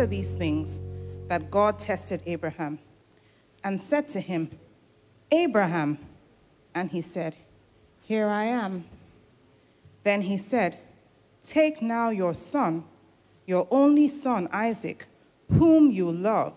[0.00, 0.80] After these things,
[1.28, 2.78] that God tested Abraham
[3.62, 4.50] and said to him,
[5.30, 5.98] Abraham.
[6.74, 7.36] And he said,
[8.04, 8.86] Here I am.
[10.02, 10.78] Then he said,
[11.44, 12.84] Take now your son,
[13.44, 15.04] your only son Isaac,
[15.50, 16.54] whom you love,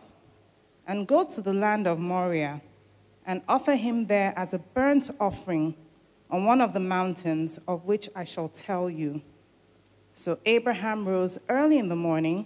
[0.88, 2.62] and go to the land of Moriah
[3.26, 5.76] and offer him there as a burnt offering
[6.30, 9.22] on one of the mountains of which I shall tell you.
[10.14, 12.46] So Abraham rose early in the morning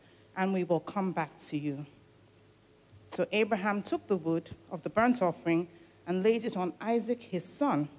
[0.35, 1.85] and we will come back to you.
[3.11, 5.67] So Abraham took the wood of the burnt offering
[6.07, 7.89] and laid it on Isaac his son.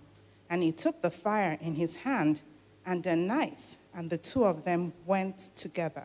[0.48, 2.42] And he took the fire in his hand
[2.84, 6.05] and a knife, and the two of them went together.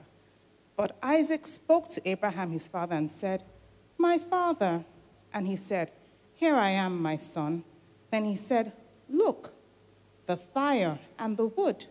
[0.76, 3.44] But Isaac spoke to Abraham his father and said,
[3.98, 4.86] My father.
[5.34, 5.92] And he said,
[6.36, 7.64] Here I am, my son.
[8.12, 8.74] Then he said,
[9.10, 9.54] Look,
[10.28, 11.86] the fire and the wood,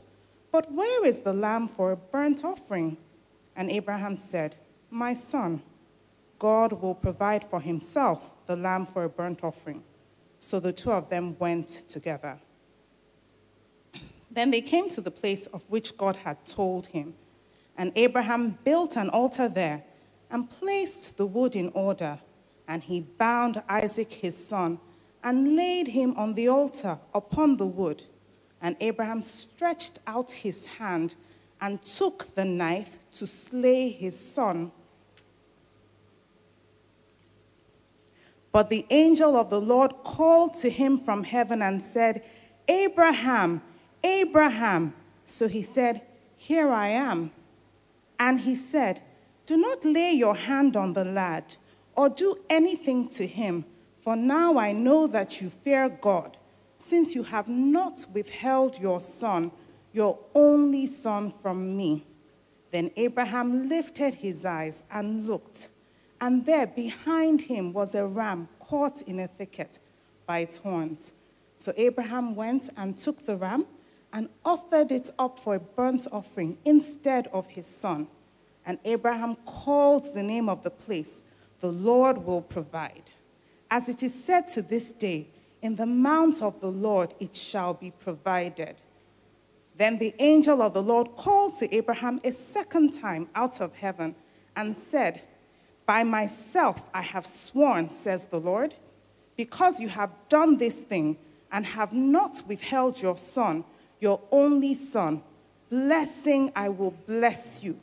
[0.53, 2.97] but where is the lamb for a burnt offering?
[3.57, 4.57] And Abraham said,
[4.91, 5.63] My son,
[6.39, 9.83] God will provide for himself the lamb for a burnt offering.
[10.39, 12.39] So the two of them went together.
[14.31, 17.15] Then they came to the place of which God had told him.
[17.79, 19.83] And Abraham built an altar there
[20.31, 22.19] and placed the wood in order.
[22.69, 24.79] And he bound Isaac his son
[25.25, 28.03] and laid him on the altar upon the wood.
[28.61, 31.15] And Abraham stretched out his hand
[31.61, 34.73] and took the knife to slay his son.
[38.53, 42.23] But the angel of the Lord called to him from heaven and said,
[42.69, 43.63] Abraham,
[44.03, 44.95] Abraham.
[45.25, 46.03] So he said,
[46.37, 47.33] Here I am.
[48.19, 49.03] And he said,
[49.45, 51.57] Do not lay your hand on the lad
[51.97, 53.65] or do anything to him,
[54.01, 56.37] for now I know that you fear God,
[56.79, 59.51] since you have not withheld your son,
[59.97, 62.07] your only son, from me.
[62.71, 65.71] Then Abraham lifted his eyes and looked,
[66.21, 69.79] and there behind him was a ram caught in a thicket
[70.27, 71.15] by its horns.
[71.57, 73.65] So Abraham went and took the ram
[74.13, 78.09] and offered it up for a burnt offering instead of his son.
[78.67, 81.23] And Abraham called the name of the place,
[81.61, 83.05] The Lord will provide.
[83.71, 85.29] As it is said to this day,
[85.63, 88.77] in the mount of the Lord it shall be provided.
[89.77, 94.15] Then the angel of the Lord called to Abraham a second time out of heaven
[94.55, 95.23] and said,
[95.85, 98.75] By myself I have sworn, says the Lord,
[99.37, 101.19] because you have done this thing
[101.53, 103.65] and have not withheld your son,
[104.01, 105.23] your only son,
[105.69, 107.79] blessing I will bless you,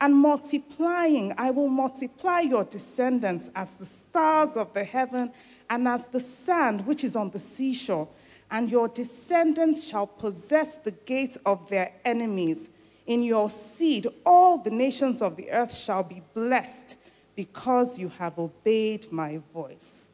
[0.00, 5.32] and multiplying I will multiply your descendants as the stars of the heaven
[5.70, 8.08] and as the sand which is on the seashore
[8.50, 12.68] and your descendants shall possess the gates of their enemies.
[13.06, 16.96] In your seed, all the nations of the earth shall be blessed
[17.34, 20.08] because you have obeyed my voice.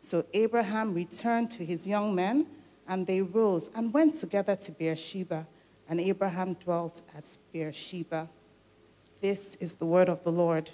[0.00, 2.46] So Abraham returned to his young men,
[2.86, 5.46] and they rose and went together to Beersheba,
[5.88, 8.28] and Abraham dwelt at Beersheba.
[9.20, 10.70] This is the word of the Lord.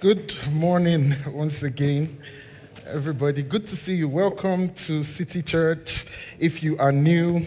[0.00, 2.20] Good morning once again
[2.86, 3.42] everybody.
[3.42, 4.08] Good to see you.
[4.08, 6.06] Welcome to City Church.
[6.38, 7.44] If you are new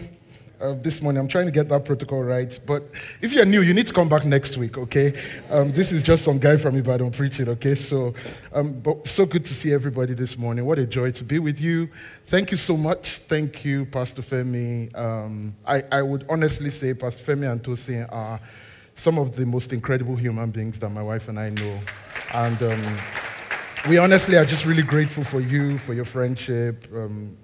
[0.60, 2.58] uh, this morning, I'm trying to get that protocol right.
[2.64, 2.84] But
[3.20, 5.18] if you're new, you need to come back next week, okay?
[5.50, 7.74] Um, this is just some guy from Ibadan preaching, okay?
[7.74, 8.14] So,
[8.52, 10.64] um, but so good to see everybody this morning.
[10.64, 11.88] What a joy to be with you.
[12.26, 13.20] Thank you so much.
[13.28, 14.96] Thank you, Pastor Femi.
[14.96, 18.40] Um, I, I would honestly say Pastor Femi and Tosin are
[18.94, 21.78] some of the most incredible human beings that my wife and I know.
[22.32, 22.98] And um,
[23.88, 26.88] we honestly are just really grateful for you, for your friendship.
[26.92, 27.36] Um,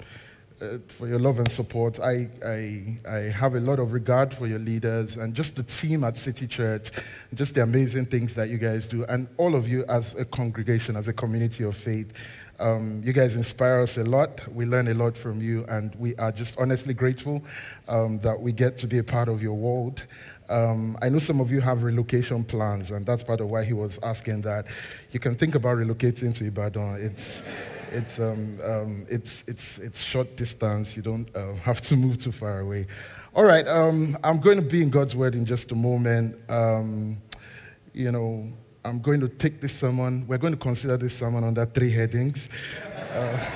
[0.62, 1.98] uh, for your love and support.
[1.98, 6.04] I, I, I have a lot of regard for your leaders and just the team
[6.04, 6.92] at City Church,
[7.34, 10.94] just the amazing things that you guys do, and all of you as a congregation,
[10.94, 12.12] as a community of faith.
[12.60, 14.46] Um, you guys inspire us a lot.
[14.54, 17.42] We learn a lot from you, and we are just honestly grateful
[17.88, 20.06] um, that we get to be a part of your world.
[20.48, 23.72] Um, I know some of you have relocation plans, and that's part of why he
[23.72, 24.66] was asking that.
[25.12, 26.98] You can think about relocating to Ibadan.
[27.00, 27.42] It's
[27.92, 30.96] it's, um, um, it's, it's, it's short distance.
[30.96, 32.86] You don't uh, have to move too far away.
[33.34, 36.38] All right, um, I'm going to be in God's Word in just a moment.
[36.48, 37.20] Um,
[37.92, 38.50] you know,
[38.84, 40.26] I'm going to take this sermon.
[40.26, 42.48] We're going to consider this sermon under three headings.
[43.12, 43.46] Uh,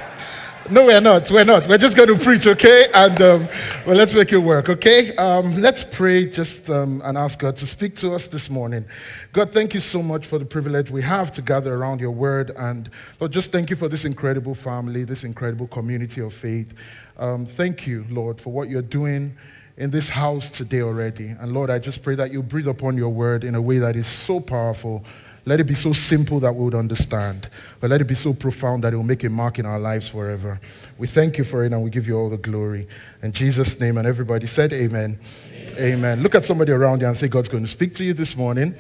[0.70, 1.30] no, we're not.
[1.30, 1.68] We're not.
[1.68, 2.86] We're just going to preach, okay?
[2.92, 3.48] And um,
[3.86, 5.14] well, let's make it work, okay?
[5.16, 8.84] Um, let's pray just um, and ask God to speak to us this morning.
[9.32, 12.50] God, thank you so much for the privilege we have to gather around your word.
[12.56, 12.90] And
[13.20, 16.72] Lord, just thank you for this incredible family, this incredible community of faith.
[17.18, 19.36] Um, thank you, Lord, for what you're doing
[19.76, 21.28] in this house today already.
[21.28, 23.94] And Lord, I just pray that you breathe upon your word in a way that
[23.94, 25.04] is so powerful
[25.46, 27.48] let it be so simple that we would understand,
[27.80, 30.08] but let it be so profound that it will make a mark in our lives
[30.08, 30.60] forever.
[30.98, 32.88] We thank you for it and we give you all the glory.
[33.22, 35.20] In Jesus' name, and everybody said, Amen.
[35.52, 35.78] Amen.
[35.78, 36.20] Amen.
[36.20, 38.74] Look at somebody around you and say, God's going to speak to you this morning.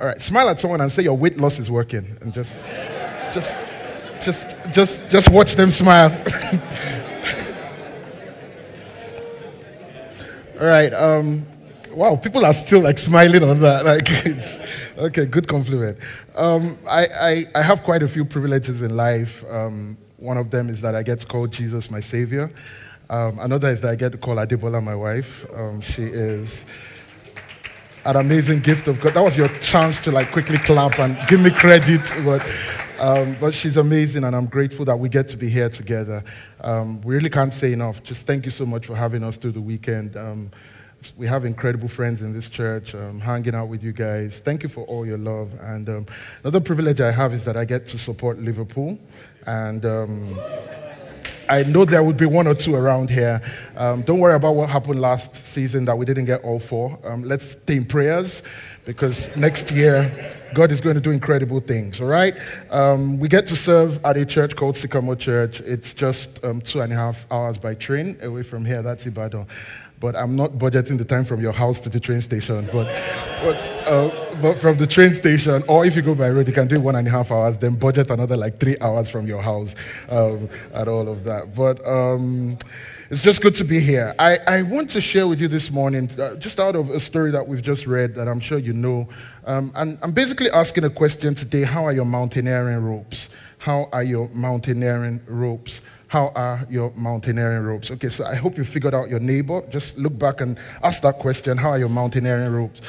[0.00, 2.56] All right, smile at someone and say your weight loss is working, and just,
[3.34, 3.56] just,
[4.22, 6.12] just, just, just watch them smile.
[10.60, 10.92] All right.
[10.94, 11.46] Um,
[11.96, 13.84] wow, people are still like smiling on that.
[13.86, 14.58] Like, it's,
[14.98, 15.98] okay, good compliment.
[16.34, 19.44] Um, I, I, I, have quite a few privileges in life.
[19.48, 22.52] Um, one of them is that I get to call Jesus my savior.
[23.08, 25.46] Um, another is that I get to call Adebola my wife.
[25.54, 26.66] Um, she is
[28.04, 29.14] an amazing gift of God.
[29.14, 32.46] That was your chance to like quickly clap and give me credit, but.
[32.98, 36.24] Um, but she's amazing, and I'm grateful that we get to be here together.
[36.62, 38.02] Um, we really can't say enough.
[38.02, 40.16] Just thank you so much for having us through the weekend.
[40.16, 40.50] Um,
[41.16, 44.40] we have incredible friends in this church, um, hanging out with you guys.
[44.40, 45.50] Thank you for all your love.
[45.60, 46.06] And um,
[46.42, 48.98] another privilege I have is that I get to support Liverpool.
[49.46, 50.38] And um,
[51.48, 53.40] I know there would be one or two around here.
[53.76, 56.98] Um, don't worry about what happened last season that we didn't get all four.
[57.04, 58.42] Um, let's stay in prayers
[58.84, 62.36] because next year, God is going to do incredible things, all right?
[62.70, 65.60] Um, we get to serve at a church called Sycamore Church.
[65.60, 68.82] It's just two and a half hours by train away from here.
[68.82, 69.46] That's Ibadan
[70.00, 72.68] but I'm not budgeting the time from your house to the train station.
[72.72, 72.86] But,
[73.42, 73.56] but,
[73.88, 76.80] uh, but from the train station, or if you go by road, you can do
[76.80, 79.74] one and a half hours, then budget another like three hours from your house
[80.10, 81.54] um, and all of that.
[81.54, 82.58] But um,
[83.08, 84.14] it's just good to be here.
[84.18, 87.30] I, I want to share with you this morning, uh, just out of a story
[87.30, 89.08] that we've just read that I'm sure you know.
[89.44, 93.28] Um, and I'm basically asking a question today How are your mountaineering ropes?
[93.58, 95.80] How are your mountaineering ropes?
[96.16, 97.90] How are your mountaineering ropes?
[97.90, 99.60] Okay, so I hope you figured out your neighbor.
[99.68, 102.80] Just look back and ask that question How are your mountaineering ropes?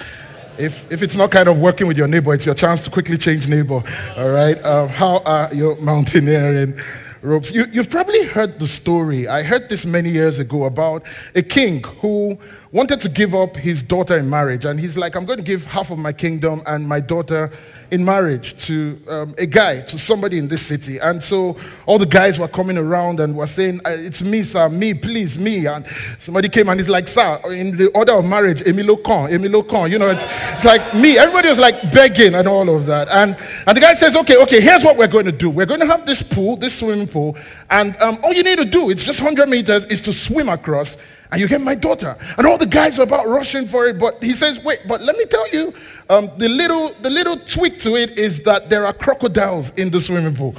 [0.58, 3.18] If, if it's not kind of working with your neighbor, it's your chance to quickly
[3.18, 3.84] change neighbor.
[4.16, 4.64] All right?
[4.64, 6.80] Um, how are your mountaineering
[7.22, 7.52] ropes?
[7.52, 9.28] You, you've probably heard the story.
[9.28, 11.04] I heard this many years ago about
[11.36, 12.40] a king who
[12.72, 14.66] wanted to give up his daughter in marriage.
[14.66, 17.50] And he's like, I'm going to give half of my kingdom and my daughter
[17.92, 20.98] in marriage to um, a guy, to somebody in this city.
[20.98, 24.68] And so all the guys were coming around and were saying, uh, It's me, sir,
[24.69, 25.66] me, please, me.
[25.66, 25.86] And
[26.19, 29.90] somebody came and he's like, Sir, in the order of marriage, Emilio Con, Emilio Con.
[29.90, 31.18] You know, it's, it's like me.
[31.18, 33.07] Everybody was like begging and all of that.
[33.09, 35.50] And, and the guy says, Okay, okay, here's what we're going to do.
[35.50, 37.38] We're going to have this pool, this swimming pool.
[37.69, 40.97] And um, all you need to do, it's just 100 meters, is to swim across
[41.31, 42.18] and you get my daughter.
[42.38, 45.18] And all the guys are about rushing for it, but he says, wait, but let
[45.18, 45.74] me tell you,
[46.10, 50.00] um, the, little, the little tweak to it is that there are crocodiles in the
[50.00, 50.56] swimming pool.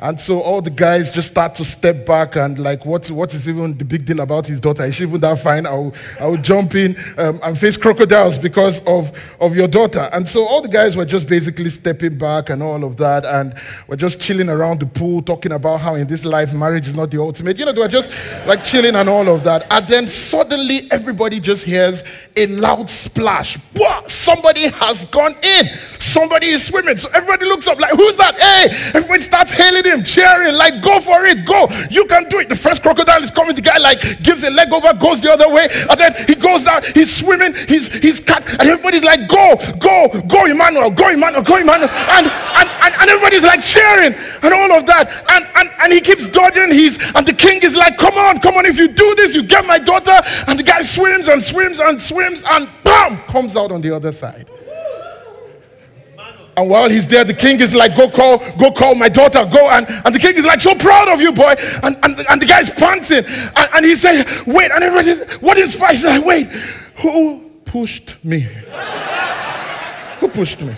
[0.00, 3.48] And so all the guys just start to step back and like, what, what is
[3.48, 4.84] even the big deal about his daughter?
[4.84, 5.66] Is she even that fine?
[5.66, 10.08] I'll, I'll jump in um, and face crocodiles because of, of your daughter.
[10.12, 13.24] And so all the guys were just basically stepping back and all of that.
[13.24, 13.54] And
[13.88, 17.10] we're just chilling around the pool, talking about how in this life, marriage is not
[17.10, 17.58] the ultimate.
[17.58, 18.12] You know, they were just
[18.46, 19.66] like chilling and all of that.
[19.70, 22.04] And then suddenly everybody just hears
[22.36, 23.58] a loud splash.
[23.74, 25.70] Whoa, somebody has gone in.
[25.98, 26.96] Somebody is swimming.
[26.96, 28.38] So everybody looks up like, who's that?
[28.40, 31.68] Hey, everybody starts hailing him, cheering, like, go for it, go.
[31.90, 32.48] You can do it.
[32.48, 33.54] The first crocodile is coming.
[33.54, 35.68] The guy, like, gives a leg over, goes the other way.
[35.90, 38.48] And then he goes down, he's swimming, he's, he's cut.
[38.48, 41.90] And everybody's like, go, go, go, Emmanuel, go, Emmanuel, go, Emmanuel.
[41.90, 45.10] And, and, and, and everybody's like cheering and all of that.
[45.30, 46.72] And, and, and he keeps dodging.
[46.72, 48.66] He's, and the king is like, come on, come on.
[48.66, 50.18] If you do this, you get my daughter.
[50.46, 54.12] And the guy swims and swims and swims and bam, comes out on the other
[54.12, 54.48] side.
[56.58, 59.70] And while he's there, the king is like, go call, go call my daughter, go.
[59.70, 61.54] And, and the king is like, so proud of you, boy.
[61.84, 63.24] And, and, and the guy's panting.
[63.54, 64.72] And, and he said, wait.
[64.72, 65.94] And everybody, what inspired?
[65.94, 66.48] He's like, wait,
[66.96, 68.40] who pushed me?
[70.18, 70.74] who pushed me?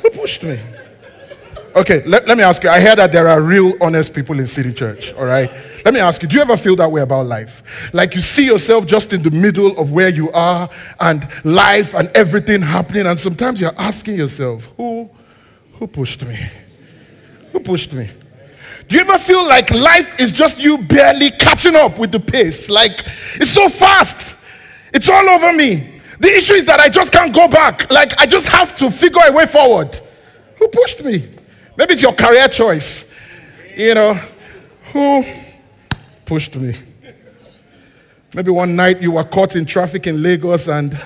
[0.00, 0.58] Who pushed me?
[1.76, 2.70] Okay, let, let me ask you.
[2.70, 5.50] I hear that there are real honest people in City Church, all right?
[5.84, 7.90] Let me ask you, do you ever feel that way about life?
[7.92, 12.08] Like you see yourself just in the middle of where you are and life and
[12.14, 15.10] everything happening, and sometimes you're asking yourself, who,
[15.72, 16.38] who pushed me?
[17.50, 18.08] Who pushed me?
[18.86, 22.68] Do you ever feel like life is just you barely catching up with the pace?
[22.68, 23.04] Like
[23.34, 24.36] it's so fast,
[24.92, 26.00] it's all over me.
[26.20, 27.90] The issue is that I just can't go back.
[27.90, 29.98] Like I just have to figure a way forward.
[30.58, 31.33] Who pushed me?
[31.76, 33.04] Maybe it's your career choice.
[33.76, 34.20] You know,
[34.92, 35.24] who
[36.24, 36.74] pushed me?
[38.32, 41.00] Maybe one night you were caught in traffic in Lagos and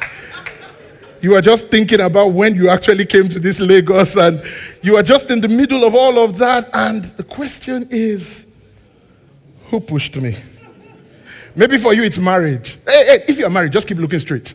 [1.21, 4.43] you were just thinking about when you actually came to this Lagos and
[4.83, 6.71] you were just in the middle of all of that.
[6.73, 8.47] And the question is,
[9.67, 10.37] who pushed me?
[11.55, 12.79] Maybe for you it's marriage.
[12.87, 14.55] Hey, hey, if you're married, just keep looking straight.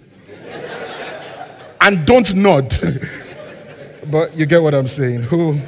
[1.81, 2.73] and don't nod.
[4.07, 5.23] but you get what I'm saying.
[5.23, 5.59] Who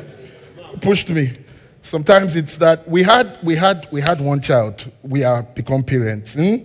[0.81, 1.33] pushed me.
[1.81, 4.91] Sometimes it's that we had, we had, we had one child.
[5.03, 6.33] We are become parents.
[6.33, 6.55] Hmm?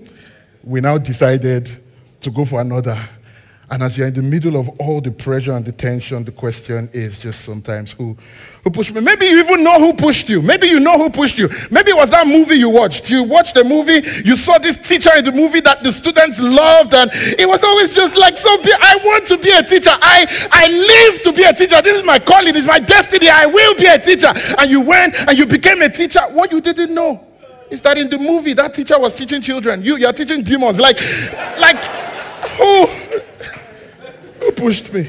[0.62, 1.82] We now decided
[2.20, 2.98] to go for another.
[3.70, 6.90] And as you're in the middle of all the pressure and the tension, the question
[6.92, 8.16] is just sometimes who,
[8.64, 9.00] who pushed me.
[9.00, 10.42] Maybe you even know who pushed you.
[10.42, 11.48] Maybe you know who pushed you.
[11.70, 13.08] Maybe it was that movie you watched.
[13.08, 16.94] You watched the movie, you saw this teacher in the movie that the students loved,
[16.94, 18.60] and it was always just like so.
[18.60, 19.90] Be, I want to be a teacher.
[19.92, 21.80] I, I live to be a teacher.
[21.80, 23.28] This is my calling, it's my destiny.
[23.28, 24.34] I will be a teacher.
[24.58, 26.22] And you went and you became a teacher.
[26.30, 27.24] What you didn't know
[27.70, 29.84] is that in the movie, that teacher was teaching children.
[29.84, 30.80] You, you're teaching demons.
[30.80, 30.98] Like,
[31.60, 31.84] like,
[32.58, 32.88] who?
[34.50, 35.08] Who pushed me?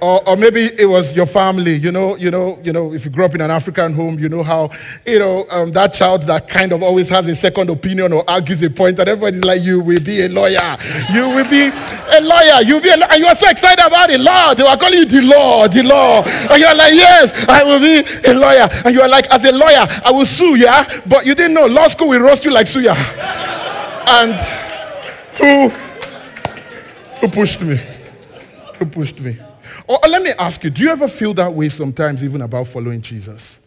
[0.00, 1.74] Or, or, maybe it was your family.
[1.76, 2.92] You know, you know, you know.
[2.92, 4.70] If you grew up in an African home, you know how
[5.06, 8.62] you know um, that child that kind of always has a second opinion or argues
[8.62, 10.76] a point, and everybody's like, "You will be a lawyer.
[11.12, 12.62] You will be a lawyer.
[12.62, 14.52] You'll be a lawyer." And you are so excited about the law.
[14.52, 17.80] They were calling you the law, the law, and you are like, "Yes, I will
[17.80, 21.24] be a lawyer." And you are like, "As a lawyer, I will sue, yeah." But
[21.24, 22.94] you didn't know law school will roast you like suya.
[24.06, 24.34] And
[25.38, 25.70] who
[27.20, 27.80] who pushed me?
[28.78, 29.38] Who pushed me?
[29.86, 33.02] Or let me ask you, do you ever feel that way sometimes, even about following
[33.02, 33.58] Jesus?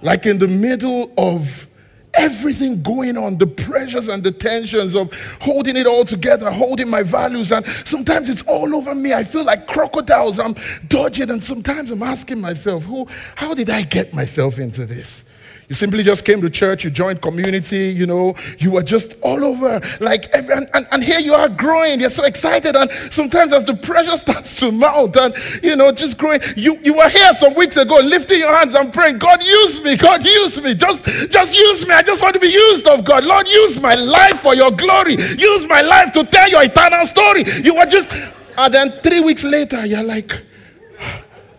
[0.00, 1.68] Like in the middle of
[2.14, 7.02] everything going on, the pressures and the tensions of holding it all together, holding my
[7.02, 9.14] values, and sometimes it's all over me.
[9.14, 10.38] I feel like crocodiles.
[10.38, 10.54] I'm
[10.88, 15.24] dodging, and sometimes I'm asking myself, who, how did I get myself into this?
[15.72, 19.42] You simply just came to church, you joined community, you know, you were just all
[19.42, 19.80] over.
[20.00, 22.76] Like, every, and, and, and, here you are growing, you're so excited.
[22.76, 26.92] And sometimes as the pressure starts to mount and, you know, just growing, you, you
[26.92, 30.60] were here some weeks ago lifting your hands and praying, God, use me, God, use
[30.60, 30.74] me.
[30.74, 31.94] Just, just use me.
[31.94, 33.24] I just want to be used of God.
[33.24, 35.14] Lord, use my life for your glory.
[35.14, 37.44] Use my life to tell your eternal story.
[37.62, 38.12] You were just,
[38.58, 40.38] and then three weeks later, you're like,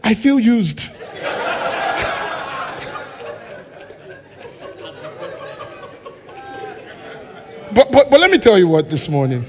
[0.03, 0.91] I feel used.
[7.73, 9.45] But, but, but let me tell you what this morning.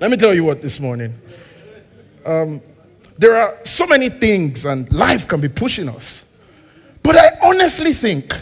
[0.00, 1.14] Let me tell you what this morning.
[2.24, 2.60] Um,
[3.18, 6.24] there are so many things, and life can be pushing us.
[7.02, 8.34] But I honestly think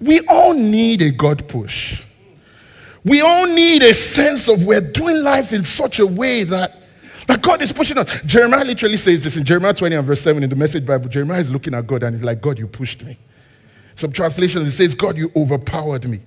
[0.00, 2.04] we all need a God push.
[3.04, 6.76] We all need a sense of we're doing life in such a way that,
[7.26, 8.20] that God is pushing us.
[8.26, 11.08] Jeremiah literally says this in Jeremiah 20 and verse 7 in the Message Bible.
[11.08, 13.18] Jeremiah is looking at God and he's like, God, you pushed me.
[13.98, 16.20] Some translations, it says, God, you overpowered me.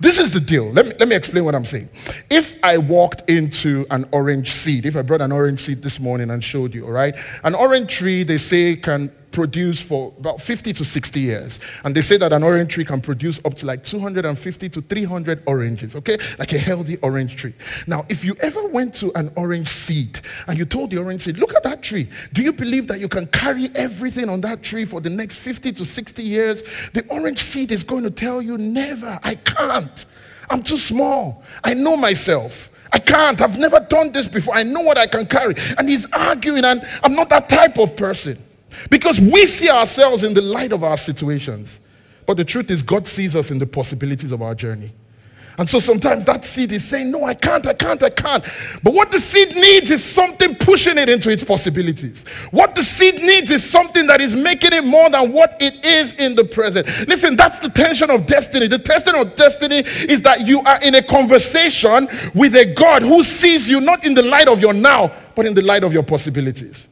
[0.00, 0.72] This is the deal.
[0.72, 1.90] Let me, let me explain what I'm saying.
[2.30, 6.30] If I walked into an orange seed, if I brought an orange seed this morning
[6.30, 10.72] and showed you, all right, an orange tree, they say, can produce for about 50
[10.72, 11.60] to 60 years.
[11.84, 15.42] And they say that an orange tree can produce up to like 250 to 300
[15.46, 16.18] oranges, okay?
[16.38, 17.54] Like a healthy orange tree.
[17.86, 21.38] Now, if you ever went to an orange seed and you told the orange seed,
[21.38, 24.84] look at that tree, do you believe that you can carry everything on that tree
[24.84, 26.62] for the next 50 to 60 years?
[26.92, 30.06] The orange seed is going to tell you, never, I can't.
[30.50, 31.42] I'm too small.
[31.62, 32.70] I know myself.
[32.92, 33.40] I can't.
[33.40, 34.56] I've never done this before.
[34.56, 35.54] I know what I can carry.
[35.76, 38.42] And he's arguing, and I'm not that type of person.
[38.90, 41.80] Because we see ourselves in the light of our situations.
[42.26, 44.92] But the truth is, God sees us in the possibilities of our journey.
[45.58, 48.44] And so sometimes that seed is saying, No, I can't, I can't, I can't.
[48.84, 52.24] But what the seed needs is something pushing it into its possibilities.
[52.52, 56.12] What the seed needs is something that is making it more than what it is
[56.12, 56.86] in the present.
[57.08, 58.68] Listen, that's the tension of destiny.
[58.68, 63.24] The tension of destiny is that you are in a conversation with a God who
[63.24, 66.04] sees you not in the light of your now, but in the light of your
[66.04, 66.88] possibilities.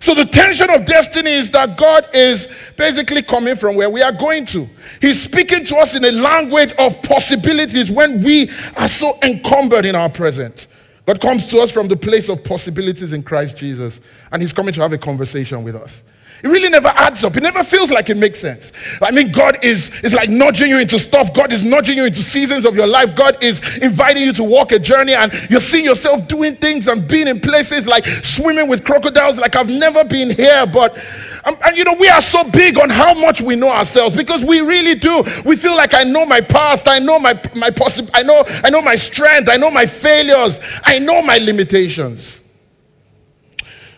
[0.00, 4.12] So the tension of destiny is that God is basically coming from where we are
[4.12, 4.68] going to.
[5.00, 9.94] He's speaking to us in a language of possibilities when we are so encumbered in
[9.94, 10.66] our present.
[11.06, 14.00] God comes to us from the place of possibilities in Christ Jesus,
[14.32, 16.02] and He's coming to have a conversation with us.
[16.42, 17.36] It really never adds up.
[17.36, 18.72] It never feels like it makes sense.
[19.00, 21.32] I mean, God is, is like nudging you into stuff.
[21.32, 23.14] God is nudging you into seasons of your life.
[23.14, 27.08] God is inviting you to walk a journey, and you're seeing yourself doing things and
[27.08, 30.66] being in places like swimming with crocodiles, like I've never been here.
[30.66, 30.98] But,
[31.44, 34.44] um, and you know, we are so big on how much we know ourselves because
[34.44, 35.24] we really do.
[35.44, 38.70] We feel like I know my past, I know my, my possi- I know, I
[38.70, 42.40] know my strength, I know my failures, I know my limitations.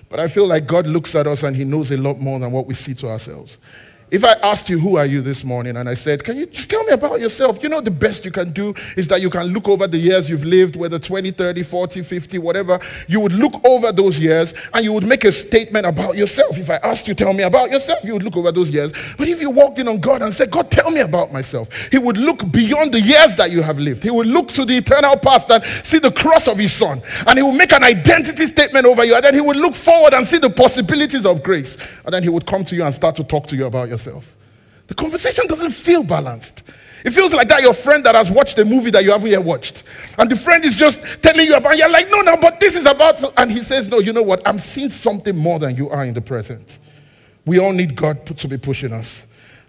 [0.09, 2.51] But I feel like God looks at us and He knows a lot more than
[2.51, 3.59] what we see to ourselves.
[4.11, 5.77] If I asked you, Who are you this morning?
[5.77, 7.63] and I said, Can you just tell me about yourself?
[7.63, 10.31] You know, the best you can do is that you can look over the years
[10.31, 12.81] you've lived, whether 20, 30, 40, 50, whatever.
[13.07, 16.57] You would look over those years and you would make a statement about yourself.
[16.57, 18.93] If I asked you, Tell me about yourself, you would look over those years.
[19.19, 21.99] But if you walked in on God and said, God, tell me about myself, He
[21.99, 24.05] would look beyond the years that you have lived.
[24.05, 27.03] He would look to the eternal past and see the cross of His Son.
[27.27, 29.17] And He would make an identity statement over you.
[29.17, 31.77] And then He would look forward and see the possibilities of grace.
[32.07, 33.98] And then He would come to you and start to talk to you about yourself
[33.99, 34.37] yourself.
[34.87, 36.63] The conversation doesn't feel balanced.
[37.05, 39.43] It feels like that your friend that has watched a movie that you haven't yet
[39.43, 39.83] watched.
[40.19, 42.87] And the friend is just telling you about, you're like, no, no, but this is
[42.87, 44.41] about, and he says, no, you know what?
[44.47, 46.79] I'm seeing something more than you are in the present.
[47.45, 49.23] We all need God to be pushing us.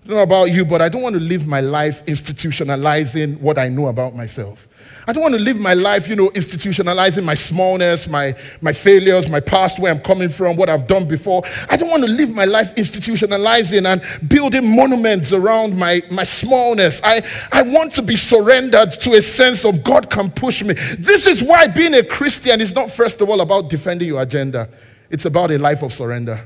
[0.03, 3.57] I don't know about you, but I don't want to live my life institutionalizing what
[3.57, 4.67] I know about myself.
[5.07, 9.27] I don't want to live my life, you know, institutionalizing my smallness, my, my failures,
[9.27, 11.43] my past, where I'm coming from, what I've done before.
[11.67, 17.01] I don't want to live my life institutionalizing and building monuments around my, my smallness.
[17.03, 20.75] I, I want to be surrendered to a sense of God can push me.
[20.97, 24.69] This is why being a Christian is not, first of all, about defending your agenda,
[25.09, 26.45] it's about a life of surrender.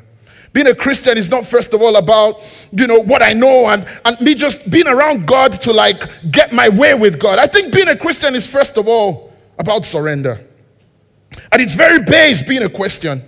[0.53, 2.41] Being a Christian is not, first of all, about,
[2.71, 6.53] you know, what I know and, and me just being around God to like get
[6.53, 7.39] my way with God.
[7.39, 10.45] I think being a Christian is, first of all, about surrender.
[11.51, 13.23] At its very base, being a Christian,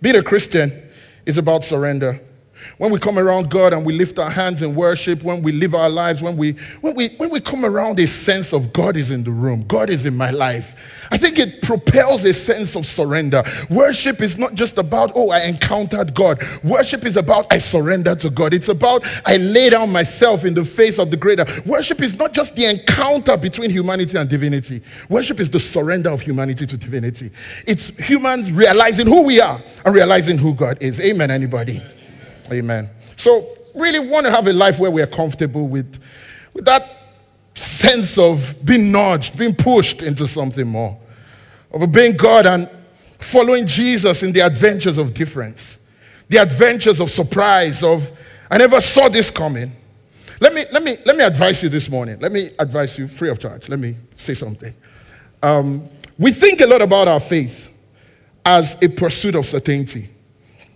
[0.00, 0.88] being a Christian
[1.26, 2.20] is about surrender.
[2.78, 5.74] When we come around God and we lift our hands in worship, when we live
[5.74, 9.10] our lives, when we, when we, when we come around a sense of God is
[9.10, 10.76] in the room, God is in my life,
[11.10, 13.42] I think it propels a sense of surrender.
[13.68, 16.40] Worship is not just about, oh, I encountered God.
[16.62, 18.54] Worship is about, I surrender to God.
[18.54, 21.46] It's about, I lay down myself in the face of the greater.
[21.66, 24.82] Worship is not just the encounter between humanity and divinity.
[25.08, 27.32] Worship is the surrender of humanity to divinity.
[27.66, 31.00] It's humans realizing who we are and realizing who God is.
[31.00, 31.78] Amen, anybody?
[31.78, 31.97] Amen.
[33.16, 36.00] So, really want to have a life where we are comfortable with,
[36.52, 36.98] with that
[37.54, 40.98] sense of being nudged, being pushed into something more,
[41.72, 42.68] of obeying God and
[43.18, 45.78] following Jesus in the adventures of difference,
[46.28, 48.10] the adventures of surprise, of
[48.50, 49.72] I never saw this coming.
[50.40, 52.18] Let me, let me, let me advise you this morning.
[52.20, 53.68] Let me advise you free of charge.
[53.68, 54.72] Let me say something.
[55.42, 57.68] Um, we think a lot about our faith
[58.44, 60.10] as a pursuit of certainty.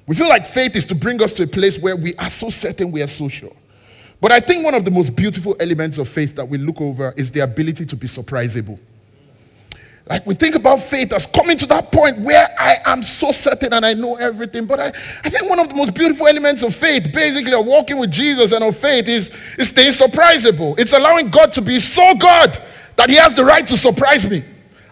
[0.07, 2.51] We feel like faith is to bring us to a place where we are so
[2.51, 3.55] certain we are so sure.
[4.21, 7.13] But I think one of the most beautiful elements of faith that we look over
[7.17, 8.79] is the ability to be surprisable.
[10.09, 13.73] Like we think about faith as coming to that point where I am so certain
[13.73, 14.67] and I know everything.
[14.67, 14.87] But I,
[15.25, 18.53] I think one of the most beautiful elements of faith, basically of walking with Jesus
[18.53, 20.79] and of faith, is, is staying surprisable.
[20.79, 22.61] It's allowing God to be so God
[22.97, 24.45] that He has the right to surprise me.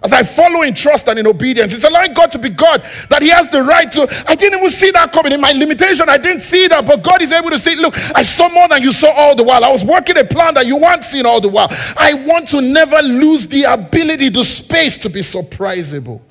[0.03, 3.21] As I follow in trust and in obedience, it's allowing God to be God, that
[3.21, 4.09] He has the right to.
[4.27, 5.33] I didn't even see that coming.
[5.33, 8.23] In my limitation, I didn't see that, but God is able to say, Look, I
[8.23, 9.63] saw more than you saw all the while.
[9.63, 11.69] I was working a plan that you weren't seeing all the while.
[11.97, 16.23] I want to never lose the ability, the space to be surprisable.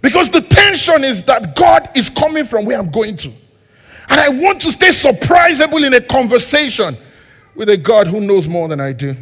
[0.00, 3.32] Because the tension is that God is coming from where I'm going to.
[4.08, 6.96] And I want to stay surprisable in a conversation
[7.54, 9.16] with a God who knows more than I do.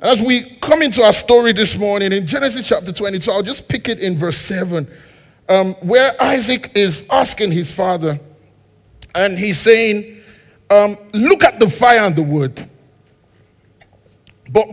[0.00, 3.88] As we come into our story this morning in Genesis chapter 22, I'll just pick
[3.88, 4.86] it in verse 7,
[5.48, 8.20] um, where Isaac is asking his father,
[9.14, 10.20] and he's saying,
[10.68, 12.68] um, Look at the fire and the wood.
[14.50, 14.66] But,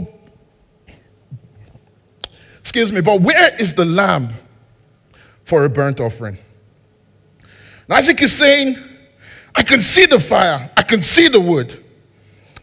[2.60, 4.34] excuse me, but where is the lamb
[5.46, 6.38] for a burnt offering?
[7.88, 8.78] And Isaac is saying,
[9.56, 11.80] I can see the fire, I can see the wood.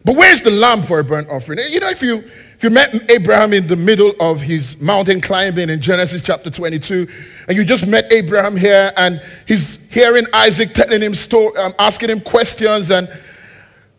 [0.05, 1.59] But where's the lamb for a burnt offering?
[1.71, 2.25] You know, if you
[2.61, 7.09] if you met Abraham in the middle of his mountain climbing in Genesis chapter 22,
[7.49, 12.11] and you just met Abraham here, and he's hearing Isaac telling him story, um, asking
[12.11, 13.09] him questions, and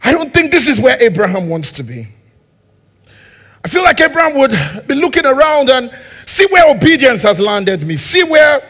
[0.03, 2.07] I don't think this is where Abraham wants to be.
[3.65, 5.91] I feel like Abraham would be looking around and
[6.27, 8.61] see where obedience has landed me, see where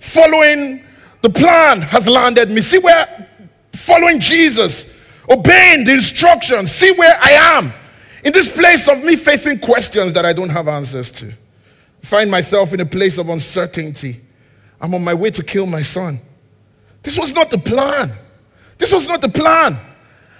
[0.00, 0.82] following
[1.20, 2.62] the plan has landed me.
[2.62, 3.28] See where
[3.74, 4.88] following Jesus,
[5.30, 7.72] obeying the instructions, see where I am
[8.24, 11.26] in this place of me facing questions that I don't have answers to.
[11.26, 14.20] I find myself in a place of uncertainty.
[14.80, 16.20] I'm on my way to kill my son.
[17.02, 18.12] This was not the plan.
[18.78, 19.78] This was not the plan.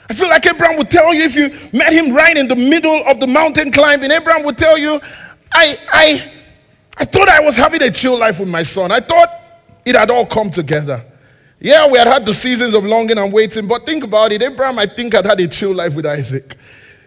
[0.09, 3.05] I feel like Abraham would tell you if you met him right in the middle
[3.07, 5.01] of the mountain climbing, Abraham would tell you,
[5.53, 6.33] I, I,
[6.97, 8.93] I thought I was having a chill life with my son.
[8.93, 9.29] I thought
[9.85, 11.05] it had all come together.
[11.59, 14.43] Yeah, we had had the seasons of longing and waiting, but think about it.
[14.43, 16.57] Abraham, I think, had had a chill life with Isaac.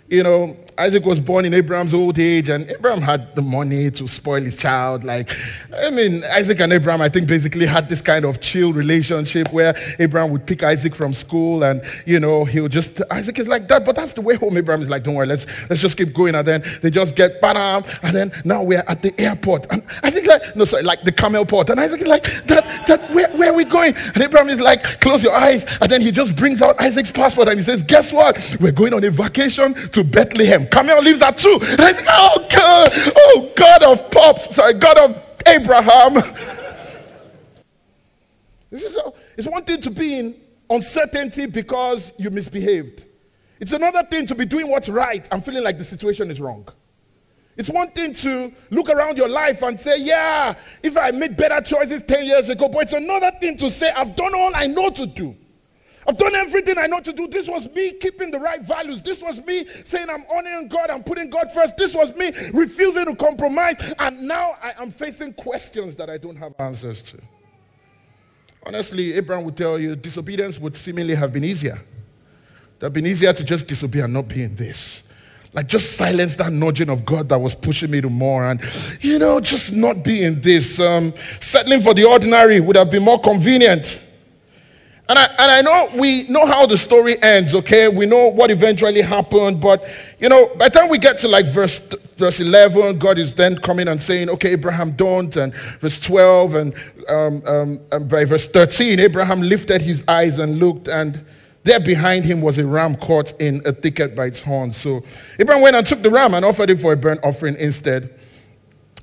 [0.10, 4.08] You know, Isaac was born in Abraham's old age, and Abraham had the money to
[4.08, 5.04] spoil his child.
[5.04, 5.36] Like,
[5.76, 9.76] I mean, Isaac and Abraham, I think, basically had this kind of chill relationship where
[10.00, 13.86] Abraham would pick Isaac from school, and you know, he'll just Isaac is like that,
[13.86, 14.58] but that's the way home.
[14.58, 17.42] Abraham is like, don't worry, let's let's just keep going, and then they just get
[17.42, 21.04] bam, and then now we're at the airport, and I think like no, sorry, like
[21.04, 23.96] the camel port, and Isaac is like that that where, where are we going?
[23.96, 27.48] And Abraham is like, close your eyes, and then he just brings out Isaac's passport
[27.50, 28.58] and he says, guess what?
[28.60, 30.68] We're going on a vacation to Bethlehem.
[30.72, 31.60] Camel lives at two.
[31.62, 36.16] And I think, oh God, oh God of pops, sorry, God of Abraham.
[38.70, 40.36] This is a, it's one thing to be in
[40.70, 43.06] uncertainty because you misbehaved.
[43.60, 46.68] It's another thing to be doing what's right and feeling like the situation is wrong.
[47.58, 51.60] It's one thing to look around your life and say, Yeah, if I made better
[51.60, 54.90] choices 10 years ago, but it's another thing to say, I've done all I know
[54.92, 55.36] to do.
[56.10, 57.28] I've done everything I know to do.
[57.28, 59.00] This was me keeping the right values.
[59.04, 61.78] This was me saying I'm honoring God, I'm putting God first.
[61.78, 63.76] This was me refusing to compromise.
[64.00, 67.20] And now I am facing questions that I don't have answers to.
[68.66, 71.76] Honestly, Abraham would tell you disobedience would seemingly have been easier.
[71.76, 71.80] It
[72.80, 75.04] would have been easier to just disobey and not be in this.
[75.54, 78.62] Like just silence that nudging of God that was pushing me to more, and
[79.02, 80.80] you know, just not be in this.
[80.80, 84.02] Um, settling for the ordinary would have been more convenient.
[85.10, 87.88] And I, and I know we know how the story ends, okay?
[87.88, 91.48] We know what eventually happened, but you know, by the time we get to like
[91.48, 91.82] verse,
[92.16, 95.36] verse 11, God is then coming and saying, okay, Abraham, don't.
[95.36, 96.76] And verse 12, and,
[97.08, 101.26] um, um, and by verse 13, Abraham lifted his eyes and looked, and
[101.64, 104.78] there behind him was a ram caught in a thicket by its horns.
[104.78, 105.04] So
[105.40, 108.14] Abraham went and took the ram and offered it for a burnt offering instead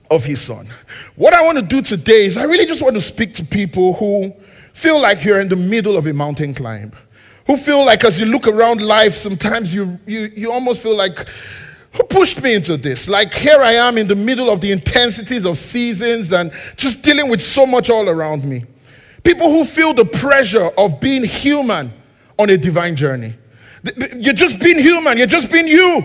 [0.08, 0.72] of his son.
[1.16, 3.94] What I want to do today is I really just want to speak to people
[3.94, 4.32] who
[4.76, 6.92] feel like you're in the middle of a mountain climb,
[7.46, 11.26] who feel like as you look around life, sometimes you, you, you almost feel like,
[11.94, 13.08] who pushed me into this?
[13.08, 17.30] Like, here I am in the middle of the intensities of seasons and just dealing
[17.30, 18.66] with so much all around me.
[19.24, 21.90] People who feel the pressure of being human
[22.38, 23.34] on a divine journey.
[24.14, 26.04] You're just being human, you're just being you.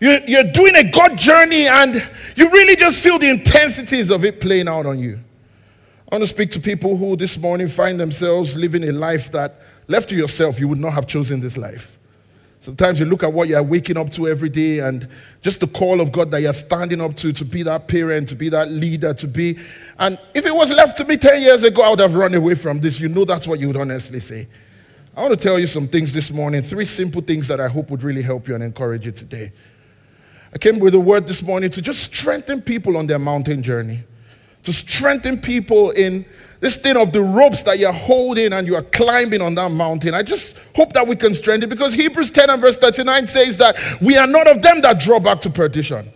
[0.00, 1.94] You're, you're doing a God journey and
[2.34, 5.20] you really just feel the intensities of it playing out on you.
[6.10, 9.60] I want to speak to people who this morning find themselves living a life that,
[9.86, 11.96] left to yourself, you would not have chosen this life.
[12.62, 15.08] Sometimes you look at what you're waking up to every day and
[15.40, 18.34] just the call of God that you're standing up to, to be that parent, to
[18.34, 19.56] be that leader, to be.
[20.00, 22.56] And if it was left to me 10 years ago, I would have run away
[22.56, 22.98] from this.
[22.98, 24.48] You know that's what you would honestly say.
[25.16, 27.88] I want to tell you some things this morning, three simple things that I hope
[27.88, 29.52] would really help you and encourage you today.
[30.52, 34.00] I came with a word this morning to just strengthen people on their mountain journey
[34.64, 36.24] to strengthen people in
[36.60, 40.14] this thing of the ropes that you're holding and you are climbing on that mountain.
[40.14, 43.76] I just hope that we can strengthen because Hebrews 10 and verse 39 says that
[44.00, 46.12] we are not of them that draw back to perdition,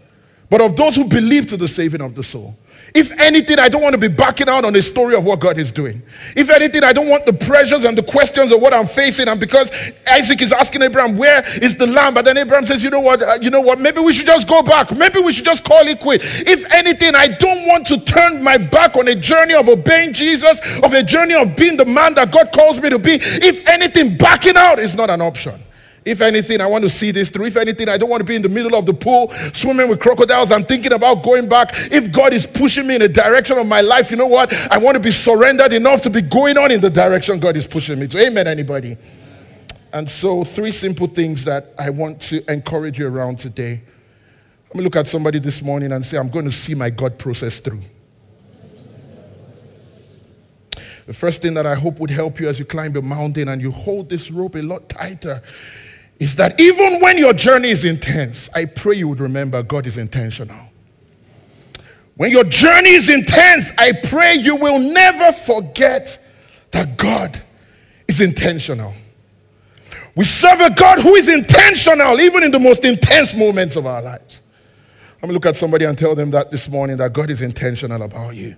[0.50, 2.56] but of those who believe to the saving of the soul.
[2.94, 5.58] If anything, I don't want to be backing out on the story of what God
[5.58, 6.00] is doing.
[6.36, 9.26] If anything, I don't want the pressures and the questions of what I'm facing.
[9.26, 9.72] And because
[10.08, 12.14] Isaac is asking Abraham, where is the lamb?
[12.14, 14.46] But then Abraham says, you know what, uh, you know what, maybe we should just
[14.46, 14.92] go back.
[14.96, 16.20] Maybe we should just call it quit.
[16.22, 20.60] If anything, I don't want to turn my back on a journey of obeying Jesus,
[20.84, 23.14] of a journey of being the man that God calls me to be.
[23.20, 25.60] If anything, backing out is not an option.
[26.04, 27.46] If anything, I want to see this through.
[27.46, 30.00] If anything, I don't want to be in the middle of the pool swimming with
[30.00, 30.50] crocodiles.
[30.50, 31.70] I'm thinking about going back.
[31.90, 34.52] If God is pushing me in a direction of my life, you know what?
[34.70, 37.66] I want to be surrendered enough to be going on in the direction God is
[37.66, 38.18] pushing me to.
[38.18, 38.98] Amen, anybody?
[39.94, 43.80] And so, three simple things that I want to encourage you around today.
[44.68, 47.18] Let me look at somebody this morning and say, I'm going to see my God
[47.18, 47.80] process through.
[51.06, 53.62] The first thing that I hope would help you as you climb the mountain and
[53.62, 55.42] you hold this rope a lot tighter
[56.18, 59.96] is that even when your journey is intense, I pray you would remember God is
[59.96, 60.68] intentional.
[62.16, 66.18] When your journey is intense, I pray you will never forget
[66.70, 67.42] that God
[68.06, 68.94] is intentional.
[70.14, 74.00] We serve a God who is intentional, even in the most intense moments of our
[74.00, 74.42] lives.
[75.20, 78.02] Let me look at somebody and tell them that this morning that God is intentional
[78.02, 78.54] about you.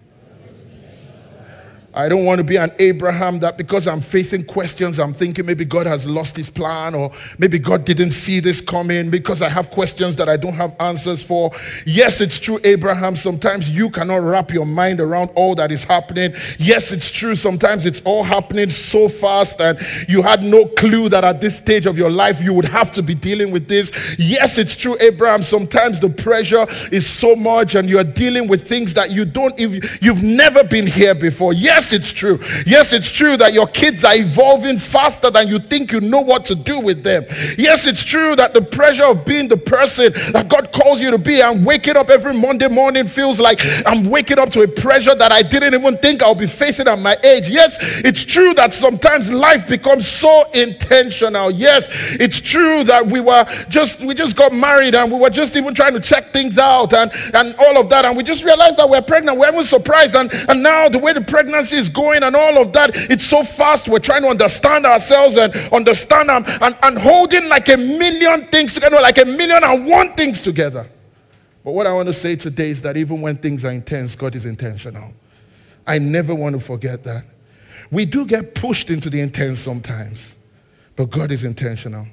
[1.97, 5.65] I don't want to be an Abraham that because I'm facing questions, I'm thinking maybe
[5.65, 9.71] God has lost his plan or maybe God didn't see this coming because I have
[9.71, 11.53] questions that I don't have answers for.
[11.87, 13.17] Yes, it's true, Abraham.
[13.17, 16.35] Sometimes you cannot wrap your mind around all that is happening.
[16.59, 17.35] Yes, it's true.
[17.35, 21.87] Sometimes it's all happening so fast and you had no clue that at this stage
[21.87, 23.91] of your life you would have to be dealing with this.
[24.19, 25.43] Yes, it's true, Abraham.
[25.43, 30.03] Sometimes the pressure is so much and you're dealing with things that you don't, if
[30.03, 31.55] you've never been here before.
[31.55, 32.41] Yes, Yes, it's true.
[32.67, 36.45] Yes, it's true that your kids are evolving faster than you think you know what
[36.47, 37.25] to do with them.
[37.57, 41.19] Yes, it's true that the pressure of being the person that God calls you to
[41.19, 45.15] be and waking up every Monday morning feels like I'm waking up to a pressure
[45.15, 47.49] that I didn't even think I'll be facing at my age.
[47.49, 51.53] Yes, it's true that sometimes life becomes so intentional.
[51.53, 55.55] Yes, it's true that we were just we just got married and we were just
[55.55, 58.77] even trying to check things out and and all of that and we just realized
[58.77, 59.39] that we're pregnant.
[59.39, 62.73] We we're surprised and and now the way the pregnancy is going and all of
[62.73, 62.91] that.
[62.95, 63.89] It's so fast.
[63.89, 68.73] We're trying to understand ourselves and understand them and, and holding like a million things
[68.73, 70.89] together, like a million and one things together.
[71.65, 74.35] But what I want to say today is that even when things are intense, God
[74.35, 75.13] is intentional.
[75.87, 77.25] I never want to forget that.
[77.91, 80.35] We do get pushed into the intense sometimes,
[80.97, 82.07] but God is intentional.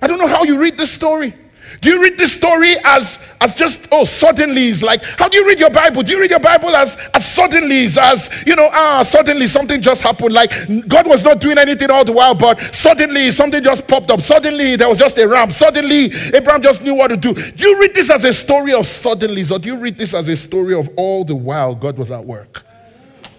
[0.00, 1.34] I don't know how you read this story.
[1.80, 5.46] Do you read this story as, as just, oh, suddenly it's like, how do you
[5.46, 6.02] read your Bible?
[6.02, 10.02] Do you read your Bible as, as suddenly as, you know, ah, suddenly something just
[10.02, 10.32] happened.
[10.32, 10.52] Like
[10.88, 14.20] God was not doing anything all the while, but suddenly something just popped up.
[14.20, 15.50] Suddenly there was just a ram.
[15.50, 17.34] Suddenly Abraham just knew what to do.
[17.34, 20.28] Do you read this as a story of suddenlies or do you read this as
[20.28, 22.64] a story of all the while God was at work?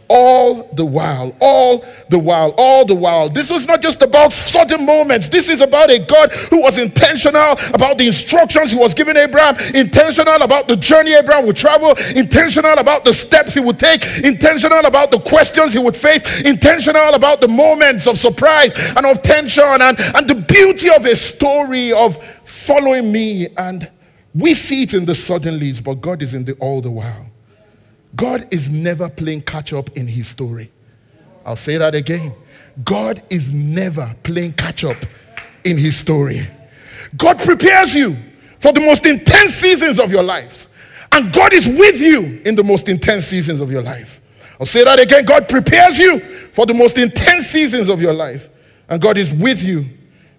[0.10, 3.30] All the while, all the while, all the while.
[3.30, 5.30] This was not just about sudden moments.
[5.30, 9.56] This is about a God who was intentional about the instructions he was giving Abraham,
[9.76, 14.86] intentional about the journey Abraham would travel, intentional about the steps he would take, intentional
[14.86, 19.82] about the questions he would face, intentional about the moments of surprise and of tension
[19.82, 23.48] and, and the beauty of a story of following me.
[23.58, 23.90] And
[24.34, 27.29] we see it in the suddenlies, but God is in the all the while.
[28.20, 30.70] God is never playing catch up in his story.
[31.46, 32.34] I'll say that again.
[32.84, 34.98] God is never playing catch up
[35.64, 36.46] in his story.
[37.16, 38.18] God prepares you
[38.60, 40.68] for the most intense seasons of your life.
[41.14, 44.20] And God is with you in the most intense seasons of your life.
[44.60, 45.24] I'll say that again.
[45.24, 46.20] God prepares you
[46.52, 48.50] for the most intense seasons of your life.
[48.90, 49.86] And God is with you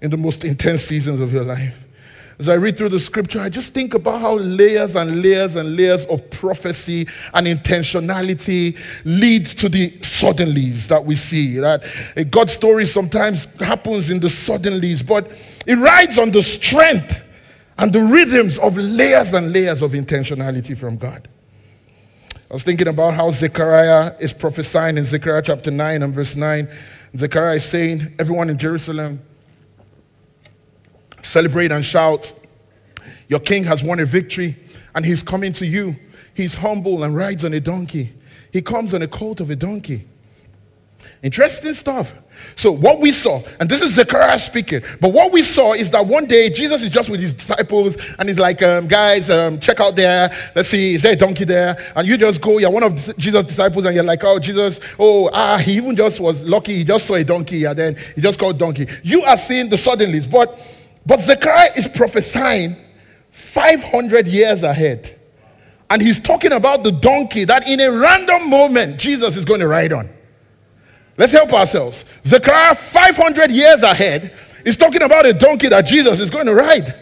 [0.02, 1.74] in the most intense seasons of your life
[2.40, 5.76] as I read through the scripture, I just think about how layers and layers and
[5.76, 11.58] layers of prophecy and intentionality lead to the suddenlies that we see.
[11.58, 11.84] That
[12.16, 15.30] a God story sometimes happens in the suddenlies, but
[15.66, 17.22] it rides on the strength
[17.76, 21.28] and the rhythms of layers and layers of intentionality from God.
[22.50, 26.66] I was thinking about how Zechariah is prophesying in Zechariah chapter 9 and verse 9.
[27.18, 29.20] Zechariah is saying, Everyone in Jerusalem,
[31.22, 32.32] Celebrate and shout.
[33.28, 34.56] Your king has won a victory
[34.94, 35.96] and he's coming to you.
[36.34, 38.12] He's humble and rides on a donkey.
[38.52, 40.06] He comes on a colt of a donkey.
[41.22, 42.12] Interesting stuff.
[42.56, 46.06] So, what we saw, and this is Zechariah speaking, but what we saw is that
[46.06, 49.80] one day Jesus is just with his disciples and he's like, um, guys, um, check
[49.80, 50.32] out there.
[50.54, 51.78] Let's see, is there a donkey there?
[51.94, 55.28] And you just go, you're one of Jesus' disciples, and you're like, oh, Jesus, oh,
[55.32, 56.76] ah, he even just was lucky.
[56.76, 58.86] He just saw a donkey and then he just called donkey.
[59.02, 60.58] You are seeing the suddenlies, but
[61.06, 62.76] but Zechariah is prophesying
[63.30, 65.18] 500 years ahead.
[65.88, 69.66] And he's talking about the donkey that in a random moment Jesus is going to
[69.66, 70.08] ride on.
[71.16, 72.04] Let's help ourselves.
[72.24, 74.34] Zechariah, 500 years ahead,
[74.64, 76.94] is talking about a donkey that Jesus is going to ride.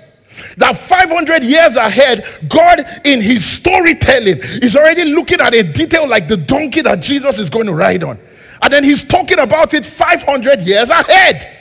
[0.56, 6.28] That 500 years ahead, God in his storytelling is already looking at a detail like
[6.28, 8.18] the donkey that Jesus is going to ride on.
[8.62, 11.57] And then he's talking about it 500 years ahead.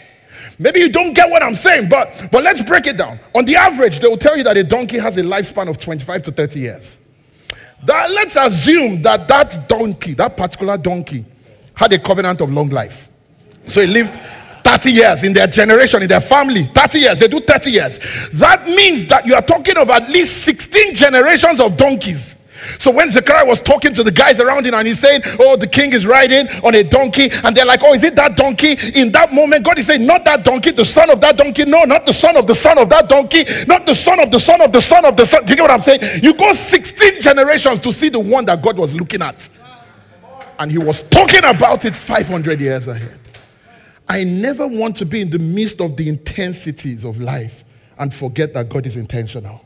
[0.59, 3.19] Maybe you don't get what I'm saying, but, but let's break it down.
[3.35, 6.23] On the average, they will tell you that a donkey has a lifespan of 25
[6.23, 6.97] to 30 years.
[7.85, 11.25] That, let's assume that that donkey, that particular donkey,
[11.75, 13.09] had a covenant of long life.
[13.67, 14.19] So he lived
[14.63, 16.69] 30 years in their generation, in their family.
[16.73, 17.19] 30 years.
[17.19, 17.99] They do 30 years.
[18.33, 22.35] That means that you are talking of at least 16 generations of donkeys.
[22.79, 25.67] So when Zechariah was talking to the guys around him and he's saying, Oh, the
[25.67, 28.77] king is riding on a donkey, and they're like, Oh, is it that donkey?
[28.95, 31.65] In that moment, God is saying, Not that donkey, the son of that donkey.
[31.65, 34.39] No, not the son of the son of that donkey, not the son of the
[34.39, 35.45] son of the son of the son.
[35.45, 36.23] Do you get what I'm saying?
[36.23, 39.47] You go 16 generations to see the one that God was looking at.
[40.59, 43.19] And he was talking about it 500 years ahead.
[44.09, 47.63] I never want to be in the midst of the intensities of life
[47.99, 49.61] and forget that God is intentional.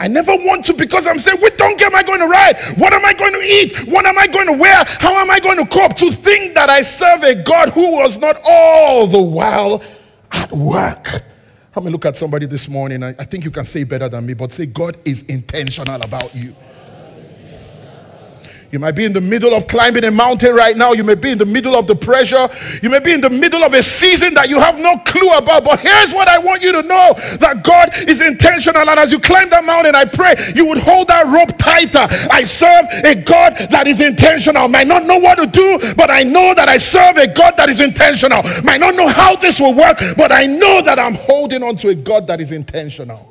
[0.00, 2.58] I never want to because I'm saying, which donkey am I going to ride?
[2.78, 3.86] What am I going to eat?
[3.86, 4.84] What am I going to wear?
[4.98, 5.94] How am I going to cope?
[5.96, 9.82] To think that I serve a God who was not all the while
[10.32, 11.22] at work.
[11.76, 13.02] Let me look at somebody this morning.
[13.02, 16.34] I, I think you can say better than me, but say, God is intentional about
[16.34, 16.56] you.
[18.70, 20.92] You might be in the middle of climbing a mountain right now.
[20.92, 22.48] You may be in the middle of the pressure.
[22.82, 25.64] You may be in the middle of a season that you have no clue about.
[25.64, 28.88] But here's what I want you to know that God is intentional.
[28.88, 32.06] And as you climb that mountain, I pray you would hold that rope tighter.
[32.30, 34.68] I serve a God that is intentional.
[34.68, 37.68] Might not know what to do, but I know that I serve a God that
[37.68, 38.42] is intentional.
[38.62, 41.88] Might not know how this will work, but I know that I'm holding on to
[41.88, 43.26] a God that is intentional.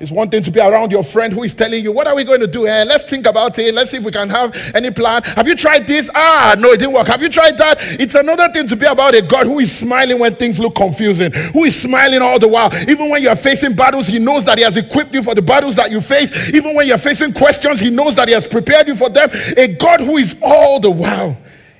[0.00, 2.22] It's one thing to be around your friend who is telling you, What are we
[2.22, 2.66] going to do?
[2.66, 2.84] Eh?
[2.84, 3.74] Let's think about it.
[3.74, 5.22] Let's see if we can have any plan.
[5.24, 6.08] Have you tried this?
[6.14, 7.08] Ah, no, it didn't work.
[7.08, 7.78] Have you tried that?
[8.00, 11.32] It's another thing to be about a God who is smiling when things look confusing,
[11.32, 12.72] who is smiling all the while.
[12.88, 15.42] Even when you are facing battles, He knows that He has equipped you for the
[15.42, 16.30] battles that you face.
[16.50, 19.28] Even when you're facing questions, He knows that He has prepared you for them.
[19.56, 21.36] A God who is all the while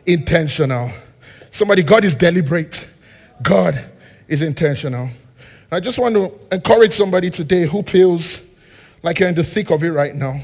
[0.07, 0.91] intentional.
[1.51, 2.87] Somebody, God is deliberate,
[3.43, 3.89] God
[4.27, 5.09] is intentional.
[5.71, 8.41] I just want to encourage somebody today who feels
[9.03, 10.41] like you're in the thick of it right now.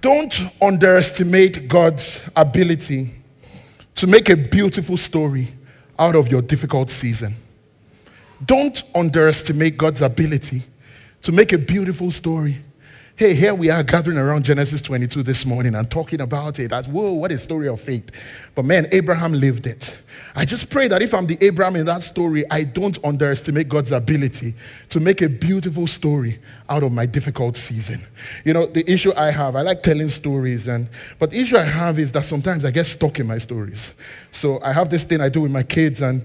[0.00, 3.14] Don't underestimate God's ability
[3.96, 5.48] to make a beautiful story
[5.98, 7.34] out of your difficult season.
[8.46, 10.62] Don't underestimate God's ability
[11.22, 12.58] to make a beautiful story
[13.18, 16.86] Hey, here we are gathering around Genesis 22 this morning and talking about it as,
[16.86, 18.10] whoa, what a story of faith.
[18.54, 19.96] But man, Abraham lived it.
[20.34, 23.90] I just pray that if I'm the Abraham in that story, I don't underestimate God's
[23.90, 24.54] ability
[24.90, 28.04] to make a beautiful story out of my difficult season.
[28.44, 30.86] You know, the issue I have, I like telling stories, and
[31.18, 33.94] but the issue I have is that sometimes I get stuck in my stories.
[34.32, 36.22] So I have this thing I do with my kids, and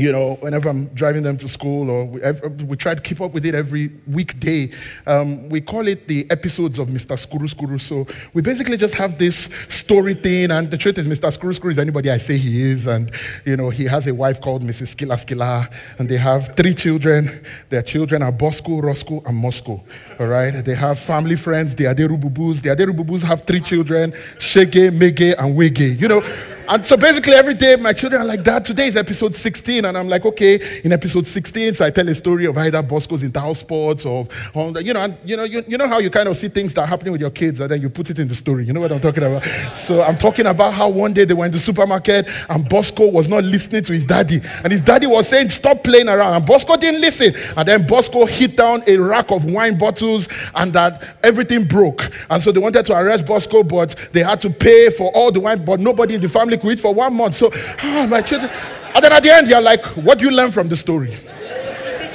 [0.00, 2.20] you know, whenever I'm driving them to school, or we,
[2.64, 4.70] we try to keep up with it every weekday.
[5.06, 7.16] Um, we call it the episodes of Mr.
[7.16, 7.80] Skuru Skuru.
[7.80, 11.28] So we basically just have this story thing, and the truth is, Mr.
[11.36, 13.10] Skuru Skuru is anybody I say he is, and
[13.44, 14.94] you know, he has a wife called Mrs.
[14.94, 17.44] Skila Skila, and they have three children.
[17.68, 19.82] Their children are Bosco, Roscoe, and Moscow.
[20.18, 21.74] All right, they have family friends.
[21.74, 22.62] The Aderububus.
[22.62, 26.00] The Aderububus have three children: Shege, Mege, and Wege.
[26.00, 26.24] You know.
[26.70, 29.86] And so basically, every day my children are like, Dad, today is episode 16.
[29.86, 33.24] And I'm like, okay, in episode 16, so I tell a story of either Bosco's
[33.24, 36.28] in town sports or, you know, and, you know, you, you know how you kind
[36.28, 38.28] of see things that are happening with your kids and then you put it in
[38.28, 38.64] the story.
[38.64, 39.44] You know what I'm talking about?
[39.76, 43.28] So I'm talking about how one day they went to the supermarket and Bosco was
[43.28, 44.40] not listening to his daddy.
[44.62, 46.34] And his daddy was saying, stop playing around.
[46.34, 47.34] And Bosco didn't listen.
[47.56, 52.12] And then Bosco hit down a rack of wine bottles and that everything broke.
[52.30, 55.40] And so they wanted to arrest Bosco, but they had to pay for all the
[55.40, 57.36] wine, but nobody in the family eat for one month.
[57.36, 58.50] So, ah, my children.
[58.94, 61.14] And then at the end, you're like, what do you learn from the story?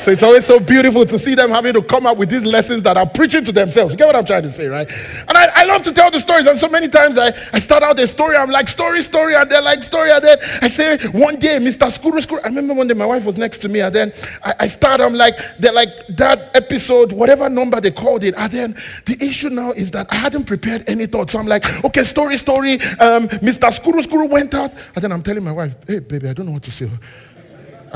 [0.05, 2.83] So it's always so beautiful to see them having to come up with these lessons
[2.83, 3.91] that are preaching to themselves.
[3.91, 4.87] You get what I'm trying to say, right?
[5.27, 6.45] And I, I love to tell the stories.
[6.45, 9.49] And so many times I, I start out a story, I'm like, story, story, and
[9.49, 10.11] they're like, story.
[10.11, 11.87] And then I say, one day, Mr.
[11.89, 12.39] Skuru Skuru.
[12.43, 14.13] I remember one day my wife was next to me, and then
[14.43, 18.35] I, I start, I'm like, they're like, that episode, whatever number they called it.
[18.37, 21.31] And then the issue now is that I hadn't prepared any thoughts.
[21.31, 22.73] So I'm like, okay, story, story.
[22.99, 23.71] Um, Mr.
[23.71, 24.71] Skuru Skuru went out.
[24.93, 26.91] And then I'm telling my wife, hey, baby, I don't know what to say.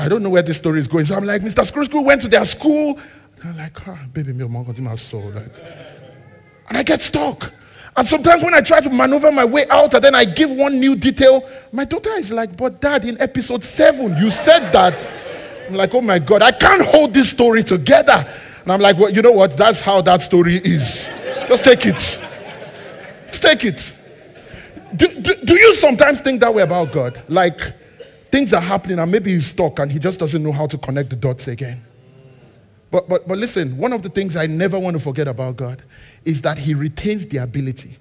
[0.00, 1.04] I don't know where this story is going.
[1.04, 1.64] So I'm like, Mr.
[1.70, 2.98] Skuru Skuru went to their school.
[3.40, 5.30] And I'm like, oh, baby, my me, my soul.
[5.30, 5.52] Like,
[6.68, 7.52] and I get stuck.
[7.96, 10.78] And sometimes when I try to maneuver my way out and then I give one
[10.78, 15.10] new detail, my daughter is like, but dad, in episode seven, you said that.
[15.68, 18.26] I'm like, oh my God, I can't hold this story together.
[18.62, 19.56] And I'm like, well, you know what?
[19.56, 21.04] That's how that story is.
[21.48, 22.18] Just take it.
[23.28, 23.92] Just take it.
[24.96, 27.22] Do, do, do you sometimes think that way about God?
[27.28, 27.74] Like,
[28.30, 31.10] Things are happening and maybe he's stuck and he just doesn't know how to connect
[31.10, 31.82] the dots again.
[32.90, 35.82] But, but, but listen, one of the things I never want to forget about God
[36.24, 37.96] is that he retains the ability.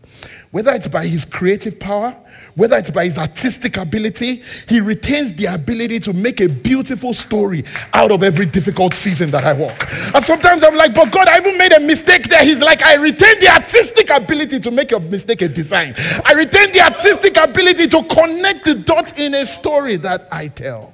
[0.51, 2.17] Whether it's by his creative power,
[2.55, 7.63] whether it's by his artistic ability, he retains the ability to make a beautiful story
[7.93, 9.87] out of every difficult season that I walk.
[10.13, 12.43] And sometimes I'm like, but God, I even made a mistake there.
[12.43, 15.93] He's like, I retain the artistic ability to make your mistake a design.
[16.25, 20.93] I retain the artistic ability to connect the dots in a story that I tell.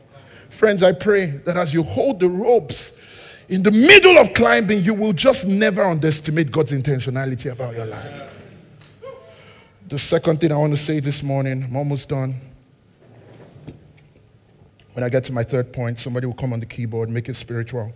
[0.50, 2.92] Friends, I pray that as you hold the ropes,
[3.50, 8.32] in the middle of climbing, you will just never underestimate God's intentionality about your life.
[9.88, 12.40] The second thing I want to say this morning, I'm almost done.
[14.94, 17.36] When I get to my third point, somebody will come on the keyboard, make it
[17.36, 17.92] spiritual.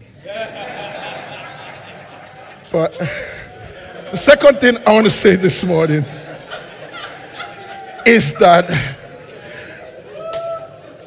[2.71, 2.97] but
[4.11, 6.05] the second thing I want to say this morning
[8.05, 8.98] is that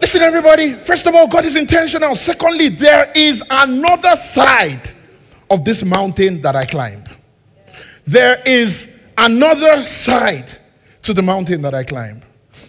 [0.03, 0.75] Listen, everybody.
[0.75, 2.17] First of all, God is intentional.
[2.17, 4.93] Secondly, there is another side
[5.49, 7.09] of this mountain that I climbed.
[8.05, 10.59] there is another side
[11.03, 12.21] to the mountain that I climb.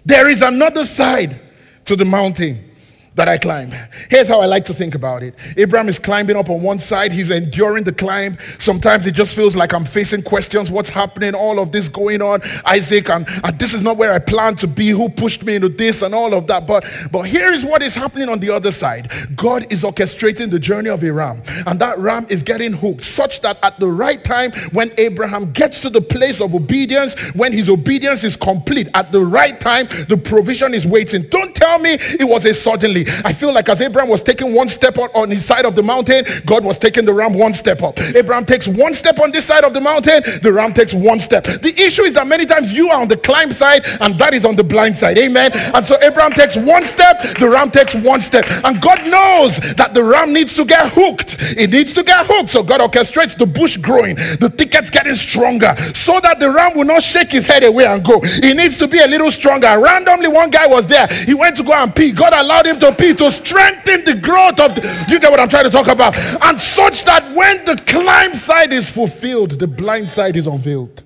[0.05, 1.41] There is another side
[1.85, 2.69] to the mountain
[3.15, 3.71] that I climb.
[4.09, 7.11] Here's how I like to think about it Abraham is climbing up on one side,
[7.11, 8.37] he's enduring the climb.
[8.59, 12.41] Sometimes it just feels like I'm facing questions what's happening, all of this going on.
[12.65, 15.69] Isaac, and, and this is not where I plan to be, who pushed me into
[15.69, 16.65] this, and all of that.
[16.65, 20.59] But, but here is what is happening on the other side God is orchestrating the
[20.59, 24.23] journey of a ram, and that ram is getting hooked, such that at the right
[24.23, 29.11] time, when Abraham gets to the place of obedience, when his obedience is complete, at
[29.11, 31.27] the right time, the provision is waiting.
[31.29, 33.02] Don't tell me it was a suddenly.
[33.23, 35.83] I feel like as Abraham was taking one step on, on his side of the
[35.83, 37.99] mountain, God was taking the ram one step up.
[37.99, 41.43] Abraham takes one step on this side of the mountain, the ram takes one step.
[41.43, 44.45] The issue is that many times you are on the climb side and that is
[44.45, 45.17] on the blind side.
[45.17, 45.51] Amen.
[45.53, 48.45] And so Abraham takes one step, the ram takes one step.
[48.63, 51.37] And God knows that the ram needs to get hooked.
[51.39, 52.49] It needs to get hooked.
[52.49, 56.85] So God orchestrates the bush growing, the thickets getting stronger, so that the ram will
[56.85, 58.19] not shake his head away and go.
[58.21, 59.79] He needs to be a little stronger.
[59.79, 61.07] Randomly, one guy was there.
[61.07, 62.11] He went to go and pee.
[62.11, 65.63] God allowed him to to strengthen the growth of the, you get what I'm trying
[65.65, 70.35] to talk about and such that when the climb side is fulfilled the blind side
[70.35, 71.03] is unveiled.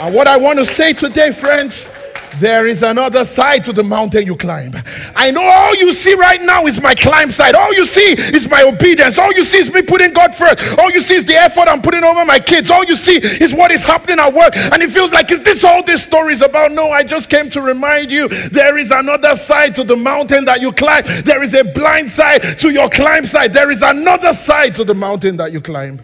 [0.00, 1.86] And what I want to say today friends
[2.36, 4.72] there is another side to the mountain you climb.
[5.14, 7.54] I know all you see right now is my climb side.
[7.54, 9.18] All you see is my obedience.
[9.18, 10.78] All you see is me putting God first.
[10.78, 12.70] All you see is the effort I'm putting over my kids.
[12.70, 14.56] All you see is what is happening at work.
[14.56, 16.72] And it feels like, is this all this story is about?
[16.72, 20.60] No, I just came to remind you there is another side to the mountain that
[20.60, 21.04] you climb.
[21.24, 23.52] There is a blind side to your climb side.
[23.52, 26.00] There is another side to the mountain that you climb.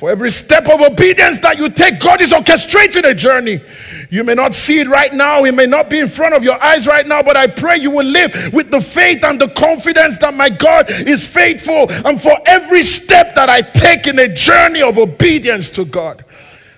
[0.00, 3.60] For every step of obedience that you take, God is orchestrating a journey.
[4.08, 6.58] You may not see it right now, it may not be in front of your
[6.64, 10.16] eyes right now, but I pray you will live with the faith and the confidence
[10.16, 11.92] that my God is faithful.
[12.06, 16.24] And for every step that I take in a journey of obedience to God,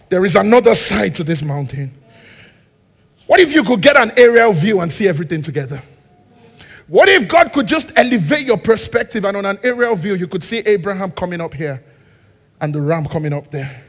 [0.08, 1.94] there is another side to this mountain.
[3.28, 5.80] What if you could get an aerial view and see everything together?
[6.88, 10.42] What if God could just elevate your perspective and on an aerial view you could
[10.42, 11.84] see Abraham coming up here?
[12.62, 13.82] And the ram coming up there.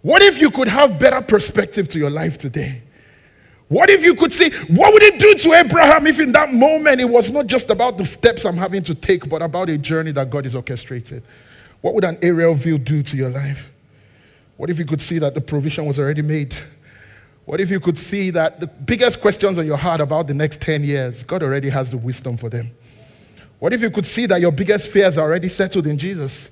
[0.00, 2.82] What if you could have better perspective to your life today?
[3.68, 7.00] What if you could see what would it do to Abraham if in that moment
[7.00, 10.12] it was not just about the steps I'm having to take, but about a journey
[10.12, 11.22] that God is orchestrated?
[11.80, 13.72] What would an aerial view do to your life?
[14.56, 16.54] What if you could see that the provision was already made?
[17.46, 20.60] What if you could see that the biggest questions on your heart about the next
[20.60, 22.70] 10 years, God already has the wisdom for them?
[23.58, 26.48] What if you could see that your biggest fears are already settled in Jesus?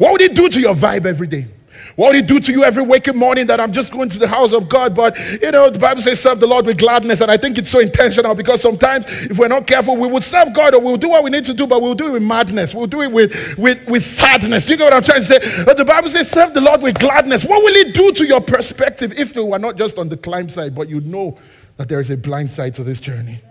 [0.00, 1.46] What would it do to your vibe every day?
[1.94, 4.26] What would it do to you every waking morning that I'm just going to the
[4.26, 4.94] house of God?
[4.96, 7.20] But you know, the Bible says, serve the Lord with gladness.
[7.20, 10.54] And I think it's so intentional because sometimes if we're not careful, we will serve
[10.54, 12.74] God or we'll do what we need to do, but we'll do it with madness.
[12.74, 14.66] We'll do it with, with, with sadness.
[14.70, 15.64] You get what I'm trying to say?
[15.66, 17.44] But the Bible says, serve the Lord with gladness.
[17.44, 20.48] What will it do to your perspective if you were not just on the climb
[20.48, 21.36] side, but you know
[21.76, 23.42] that there is a blind side to this journey?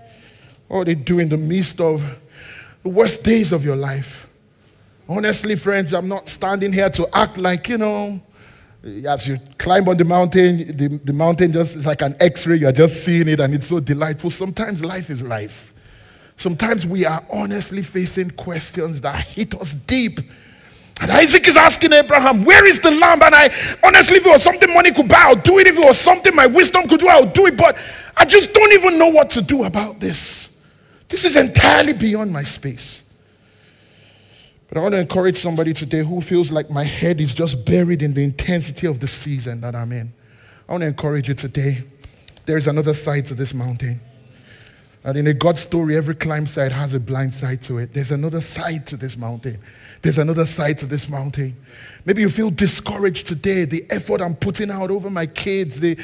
[0.68, 2.02] What would it do in the midst of
[2.82, 4.29] the worst days of your life?
[5.10, 8.22] Honestly, friends, I'm not standing here to act like, you know,
[9.08, 12.58] as you climb on the mountain, the, the mountain just is like an x ray,
[12.58, 14.30] you're just seeing it and it's so delightful.
[14.30, 15.74] Sometimes life is life.
[16.38, 20.20] Sometimes we are honestly facing questions that hit us deep.
[21.02, 23.24] And Isaac is asking Abraham, Where is the lamb?
[23.24, 25.66] And I honestly, if it was something money could buy, I'll do it.
[25.66, 27.58] If it was something my wisdom could do, I'll do it.
[27.58, 27.80] But
[28.16, 30.50] I just don't even know what to do about this.
[31.08, 33.09] This is entirely beyond my space.
[34.70, 38.04] But I want to encourage somebody today who feels like my head is just buried
[38.04, 40.14] in the intensity of the season that I'm in.
[40.68, 41.84] I want to encourage you today.
[42.46, 44.00] There's another side to this mountain.
[45.04, 47.94] And in a God story, every climb side has a blind side to it.
[47.94, 49.58] There's another side to this mountain.
[50.02, 51.56] There's another side to this mountain.
[52.06, 53.66] Maybe you feel discouraged today.
[53.66, 55.98] The effort I'm putting out over my kids, the,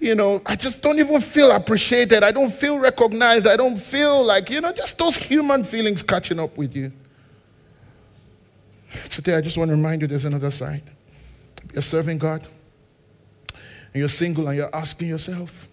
[0.00, 2.22] you know, I just don't even feel appreciated.
[2.22, 3.46] I don't feel recognized.
[3.46, 6.92] I don't feel like, you know, just those human feelings catching up with you.
[9.08, 10.82] Today, I just want to remind you there's another side.
[11.72, 12.46] You're serving God,
[13.52, 15.68] and you're single, and you're asking yourself,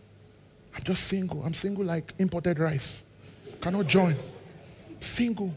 [0.76, 1.44] I'm just single.
[1.44, 3.02] I'm single like imported rice.
[3.62, 4.16] Cannot join.
[5.02, 5.54] Single.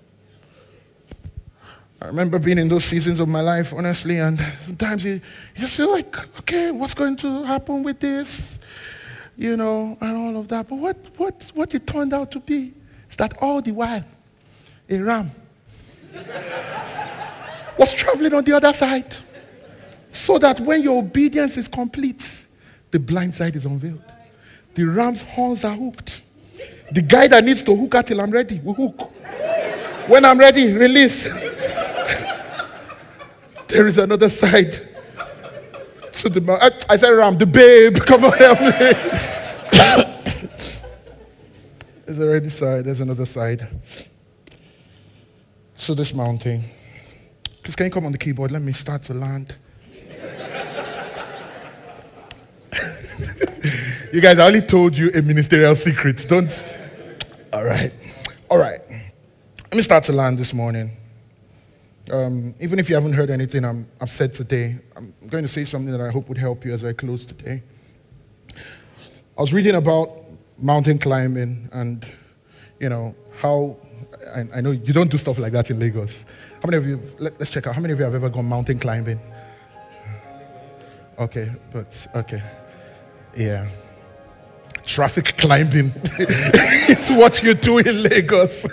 [2.01, 5.77] I remember being in those seasons of my life, honestly, and sometimes you, you just
[5.77, 8.59] feel like, okay, what's going to happen with this?
[9.37, 10.69] You know, and all of that.
[10.69, 12.75] But what, what, what it turned out to be
[13.09, 14.05] is that all the while,
[14.89, 15.31] a ram
[17.83, 19.13] was traveling on the other side.
[20.13, 22.31] So that when your obedience is complete,
[22.93, 24.05] the blind side is unveiled.
[24.75, 26.23] The ram's horns are hooked.
[26.93, 29.11] The guy that needs to hook until I'm ready will hook.
[30.09, 31.25] When I'm ready, release.
[33.69, 34.89] there is another side
[36.13, 36.79] to the mountain.
[36.89, 38.69] I said, Ram, the babe, come on, help me.
[42.07, 43.67] There's already side, there's another side.
[45.77, 46.65] So this mountain.
[47.63, 48.51] Please, can you come on the keyboard?
[48.51, 49.55] Let me start to land.
[54.13, 56.27] you guys, I only told you a ministerial secret.
[56.29, 56.61] Don't.
[57.53, 57.93] All right.
[58.51, 58.81] All right.
[58.91, 60.97] Let me start to land this morning.
[62.11, 65.65] Um, even if you haven't heard anything i have said today, I'm going to say
[65.65, 67.63] something that I hope would help you as I close today.
[69.39, 70.25] I was reading about
[70.59, 72.05] mountain climbing and,
[72.81, 73.77] you know, how
[74.35, 76.25] I, I, know you don't do stuff like that in Lagos.
[76.63, 78.45] How many of you, let, us check out, how many of you have ever gone
[78.45, 79.19] mountain climbing?
[81.19, 82.41] Okay, but, okay.
[83.37, 83.69] Yeah.
[84.85, 85.93] Traffic climbing
[86.89, 88.63] is what you do in Lagos.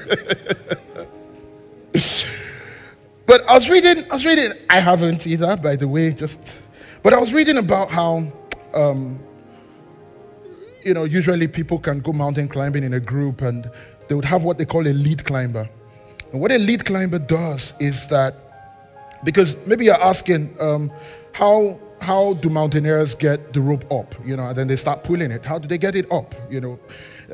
[3.26, 6.58] but I was reading, I was reading, I haven't either, by the way, just,
[7.02, 8.32] but I was reading about how,
[8.76, 9.20] um,
[10.86, 13.68] you know, usually people can go mountain climbing in a group and
[14.08, 15.68] they would have what they call a lead climber.
[16.32, 18.36] And what a lead climber does is that,
[19.24, 20.92] because maybe you're asking, um,
[21.34, 24.16] how how do mountaineers get the rope up?
[24.26, 25.44] You know, and then they start pulling it.
[25.44, 26.34] How do they get it up?
[26.50, 26.80] You know,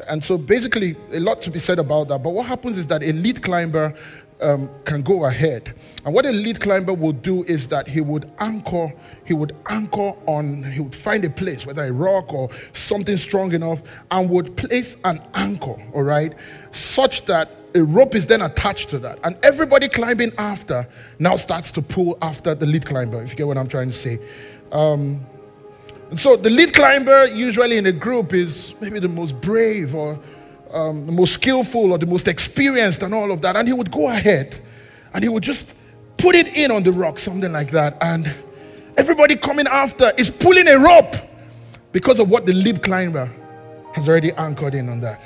[0.07, 2.23] and so basically, a lot to be said about that.
[2.23, 3.93] But what happens is that a lead climber
[4.41, 5.73] um, can go ahead.
[6.05, 8.93] And what a lead climber will do is that he would anchor,
[9.25, 13.53] he would anchor on, he would find a place, whether a rock or something strong
[13.53, 13.81] enough,
[14.11, 16.33] and would place an anchor, all right,
[16.71, 19.19] such that a rope is then attached to that.
[19.23, 20.87] And everybody climbing after
[21.19, 23.97] now starts to pull after the lead climber, if you get what I'm trying to
[23.97, 24.19] say.
[24.71, 25.25] Um,
[26.09, 30.19] and so the lead climber, usually in a group, is maybe the most brave or
[30.71, 33.55] um, the most skillful or the most experienced and all of that.
[33.55, 34.59] And he would go ahead
[35.13, 35.73] and he would just
[36.17, 37.97] put it in on the rock, something like that.
[38.01, 38.33] And
[38.97, 41.15] everybody coming after is pulling a rope
[41.91, 43.31] because of what the lead climber
[43.93, 45.21] has already anchored in on that.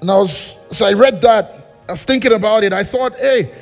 [0.00, 2.72] And I was, so I read that, I was thinking about it.
[2.72, 3.54] I thought, hey,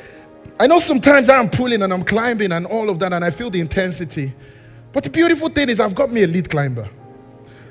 [0.59, 3.51] I know sometimes I'm pulling and I'm climbing and all of that, and I feel
[3.51, 4.33] the intensity.
[4.93, 6.89] But the beautiful thing is, I've got me a lead climber.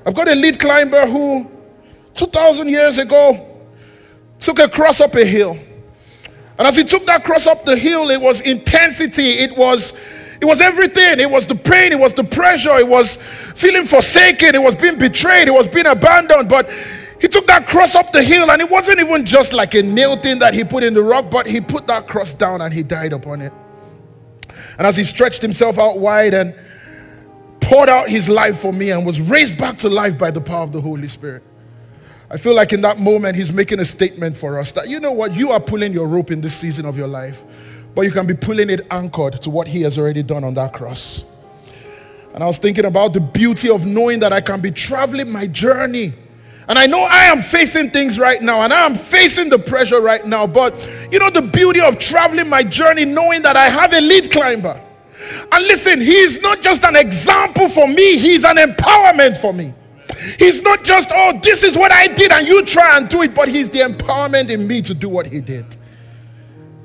[0.05, 1.49] I've got a lead climber who,
[2.15, 3.59] 2,000 years ago,
[4.39, 5.57] took a cross up a hill.
[6.57, 9.93] And as he took that cross up the hill, it was intensity, it was
[10.41, 11.19] it was everything.
[11.19, 13.15] It was the pain, it was the pressure, it was
[13.55, 16.49] feeling forsaken, it was being betrayed, it was being abandoned.
[16.49, 16.69] But
[17.19, 20.17] he took that cross up the hill, and it wasn't even just like a nail
[20.17, 22.83] thing that he put in the rock, but he put that cross down and he
[22.83, 23.53] died upon it.
[24.77, 26.53] And as he stretched himself out wide and
[27.61, 30.63] poured out his life for me and was raised back to life by the power
[30.63, 31.43] of the Holy Spirit.
[32.35, 35.13] I feel like in that moment, he's making a statement for us that you know
[35.13, 37.41] what, you are pulling your rope in this season of your life,
[37.95, 40.73] but you can be pulling it anchored to what he has already done on that
[40.73, 41.23] cross.
[42.33, 45.47] And I was thinking about the beauty of knowing that I can be traveling my
[45.47, 46.13] journey
[46.67, 50.01] and I know I am facing things right now and I am facing the pressure
[50.01, 50.45] right now.
[50.45, 50.73] But
[51.13, 54.81] you know, the beauty of traveling my journey knowing that I have a lead climber.
[55.53, 59.73] And listen, he's not just an example for me, he's an empowerment for me.
[60.37, 63.33] He's not just, oh, this is what I did and you try and do it,
[63.33, 65.65] but he's the empowerment in me to do what he did.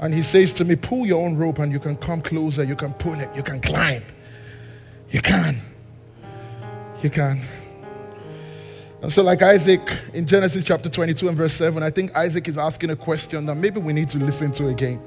[0.01, 2.76] And he says to me, pull your own rope and you can come closer, you
[2.76, 4.03] can pull it, you can climb.
[5.11, 5.61] You can.
[7.03, 7.43] You can.
[9.03, 9.80] And so, like Isaac
[10.12, 13.55] in Genesis chapter 22 and verse 7, I think Isaac is asking a question that
[13.55, 15.03] maybe we need to listen to again.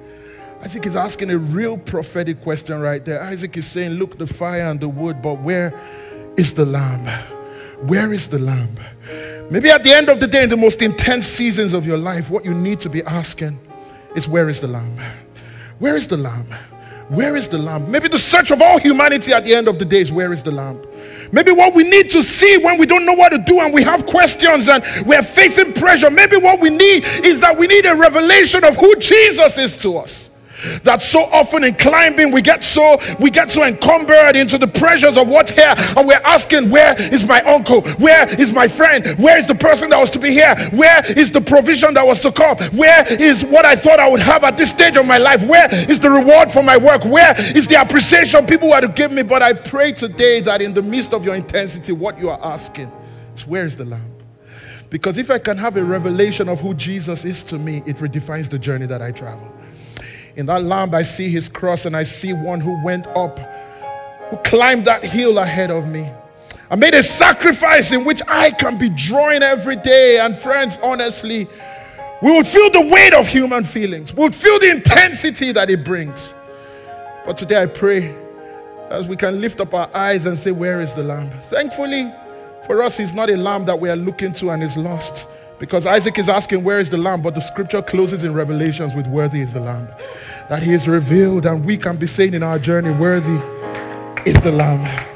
[0.62, 3.22] Isaac is asking a real prophetic question right there.
[3.22, 5.80] Isaac is saying, Look, the fire and the wood, but where
[6.38, 7.08] is the lamb?
[7.88, 8.78] Where is the lamb?
[9.50, 12.30] Maybe at the end of the day, in the most intense seasons of your life,
[12.30, 13.60] what you need to be asking
[14.16, 14.98] is, Where is the lamb?
[15.80, 16.48] Where is the lamb?
[17.10, 17.92] Where is the lamb?
[17.92, 20.42] Maybe the search of all humanity at the end of the day is where is
[20.42, 20.82] the lamb?
[21.34, 23.84] Maybe what we need to see when we don't know what to do and we
[23.84, 27.94] have questions and we're facing pressure, maybe what we need is that we need a
[27.94, 30.30] revelation of who Jesus is to us
[30.84, 35.18] that so often in climbing we get so we get so encumbered into the pressures
[35.18, 37.82] of what's here and we're asking where is my uncle?
[37.94, 39.18] Where is my friend?
[39.20, 40.56] Where is the person that was to be here?
[40.72, 42.58] Where is the provision that was to come?
[42.76, 45.46] Where is what i thought i would have at this stage of my life?
[45.46, 47.04] Where is the reward for my work?
[47.06, 49.22] Where is the appreciation people were to give me?
[49.22, 52.92] But i pray today that in the midst of your intensity what you are asking
[53.36, 54.14] is where is the lamb
[54.94, 58.48] because if I can have a revelation of who Jesus is to me, it redefines
[58.48, 59.52] the journey that I travel.
[60.36, 63.40] In that lamb, I see his cross and I see one who went up,
[64.30, 66.10] who climbed that hill ahead of me.
[66.72, 70.20] I made a sacrifice in which I can be drawing every day.
[70.20, 71.48] And friends, honestly,
[72.24, 75.86] we would feel the weight of human feelings, we would feel the intensity that it
[75.86, 76.34] brings.
[77.26, 78.16] But today I pray
[78.90, 81.32] as we can lift up our eyes and say, Where is the lamb?
[81.44, 82.12] Thankfully,
[82.66, 85.28] for us, he's not a lamb that we are looking to and is lost.
[85.64, 87.22] Because Isaac is asking, Where is the lamb?
[87.22, 89.88] But the scripture closes in Revelations with, Worthy is the lamb.
[90.50, 93.38] That he is revealed, and we can be saying in our journey, Worthy
[94.30, 95.13] is the lamb.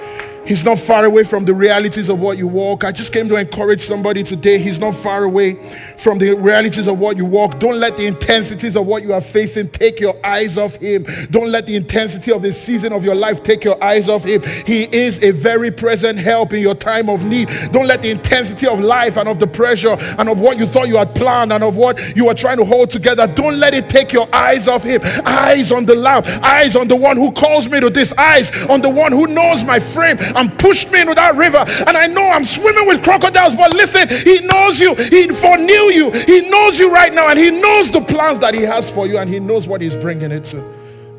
[0.47, 2.85] He's not far away from the realities of what you walk.
[2.85, 4.57] I just came to encourage somebody today.
[4.57, 5.55] He's not far away
[5.97, 7.59] from the realities of what you walk.
[7.59, 11.05] Don't let the intensities of what you are facing take your eyes off Him.
[11.31, 14.41] Don't let the intensity of the season of your life take your eyes off Him.
[14.65, 17.49] He is a very present help in your time of need.
[17.73, 20.87] Don't let the intensity of life and of the pressure and of what you thought
[20.87, 23.89] you had planned and of what you were trying to hold together, don't let it
[23.89, 25.01] take your eyes off Him.
[25.25, 28.79] Eyes on the Lamb, eyes on the one who calls me to this, eyes on
[28.79, 31.65] the one who knows my frame and pushed me into that river.
[31.87, 34.95] And I know I'm swimming with crocodiles, but listen, He knows you.
[34.95, 36.11] He foreknew you.
[36.11, 39.17] He knows you right now, and He knows the plans that He has for you,
[39.17, 40.63] and He knows what He's bringing it to.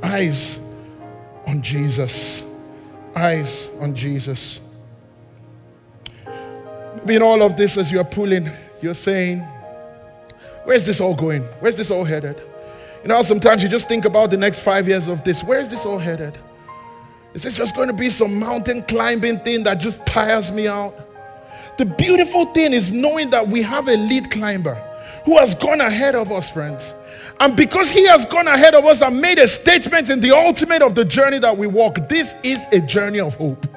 [0.02, 0.58] Eyes
[1.46, 2.42] on Jesus.
[3.14, 4.60] Eyes on Jesus.
[6.96, 8.50] Maybe in all of this, as you're pulling,
[8.80, 9.46] you're saying,
[10.64, 11.42] Where's this all going?
[11.60, 12.42] Where's this all headed?
[13.02, 15.42] You know, sometimes you just think about the next five years of this.
[15.42, 16.38] Where is this all headed?
[17.38, 20.92] Is this just going to be some mountain climbing thing that just tires me out?
[21.76, 24.74] The beautiful thing is knowing that we have a lead climber
[25.24, 26.92] who has gone ahead of us, friends.
[27.38, 30.82] And because he has gone ahead of us and made a statement in the ultimate
[30.82, 33.68] of the journey that we walk, this is a journey of hope.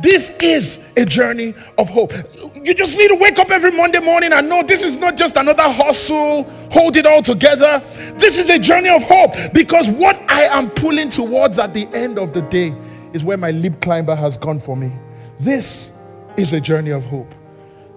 [0.00, 2.12] This is a journey of hope.
[2.54, 5.36] You just need to wake up every Monday morning and know this is not just
[5.36, 7.82] another hustle, hold it all together.
[8.14, 12.16] This is a journey of hope because what I am pulling towards at the end
[12.16, 12.72] of the day
[13.12, 14.92] is where my lead climber has gone for me.
[15.38, 15.90] This
[16.36, 17.34] is a journey of hope.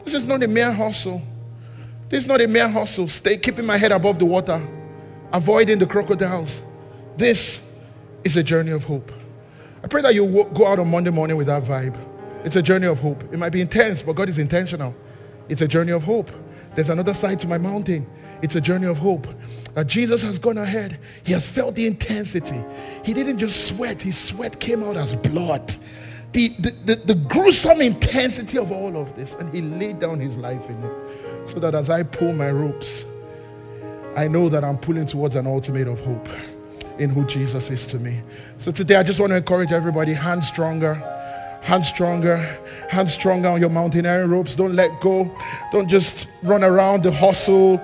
[0.03, 1.22] This is not a mere hustle.
[2.09, 3.07] This is not a mere hustle.
[3.07, 4.61] Stay keeping my head above the water,
[5.34, 6.61] avoiding the crocodiles.
[7.18, 7.63] This
[8.24, 9.11] is a journey of hope.
[9.84, 11.95] I pray that you go out on Monday morning with that vibe.
[12.43, 13.24] It's a journey of hope.
[13.34, 14.95] It might be intense, but God is intentional.
[15.49, 16.32] It's a journey of hope.
[16.76, 18.05] There's another side to my mountain.
[18.41, 19.28] It's a journey of hope.
[19.76, 20.99] That Jesus has gone ahead.
[21.23, 22.63] He has felt the intensity.
[23.03, 25.76] He didn't just sweat, his sweat came out as blood.
[26.32, 29.36] The, the, the, the gruesome intensity of all of this.
[29.36, 31.49] And he laid down his life in it.
[31.49, 33.05] So that as I pull my ropes,
[34.15, 36.28] I know that I'm pulling towards an ultimate of hope
[36.97, 38.21] in who Jesus is to me.
[38.57, 40.93] So today I just want to encourage everybody hand stronger,
[41.66, 42.38] hand stronger,
[42.89, 44.55] hand stronger on your mountaineering ropes.
[44.55, 45.30] Don't let go.
[45.72, 47.82] Don't just run around the hustle,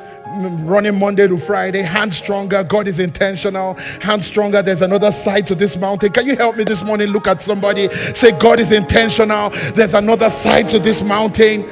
[0.63, 1.81] running Monday to Friday.
[1.81, 2.63] Hand stronger.
[2.63, 3.73] God is intentional.
[4.01, 4.61] Hand stronger.
[4.61, 6.11] There's another side to this mountain.
[6.11, 7.07] Can you help me this morning?
[7.07, 7.91] Look at somebody.
[8.13, 9.49] Say, God is intentional.
[9.73, 11.67] There's another side to this mountain.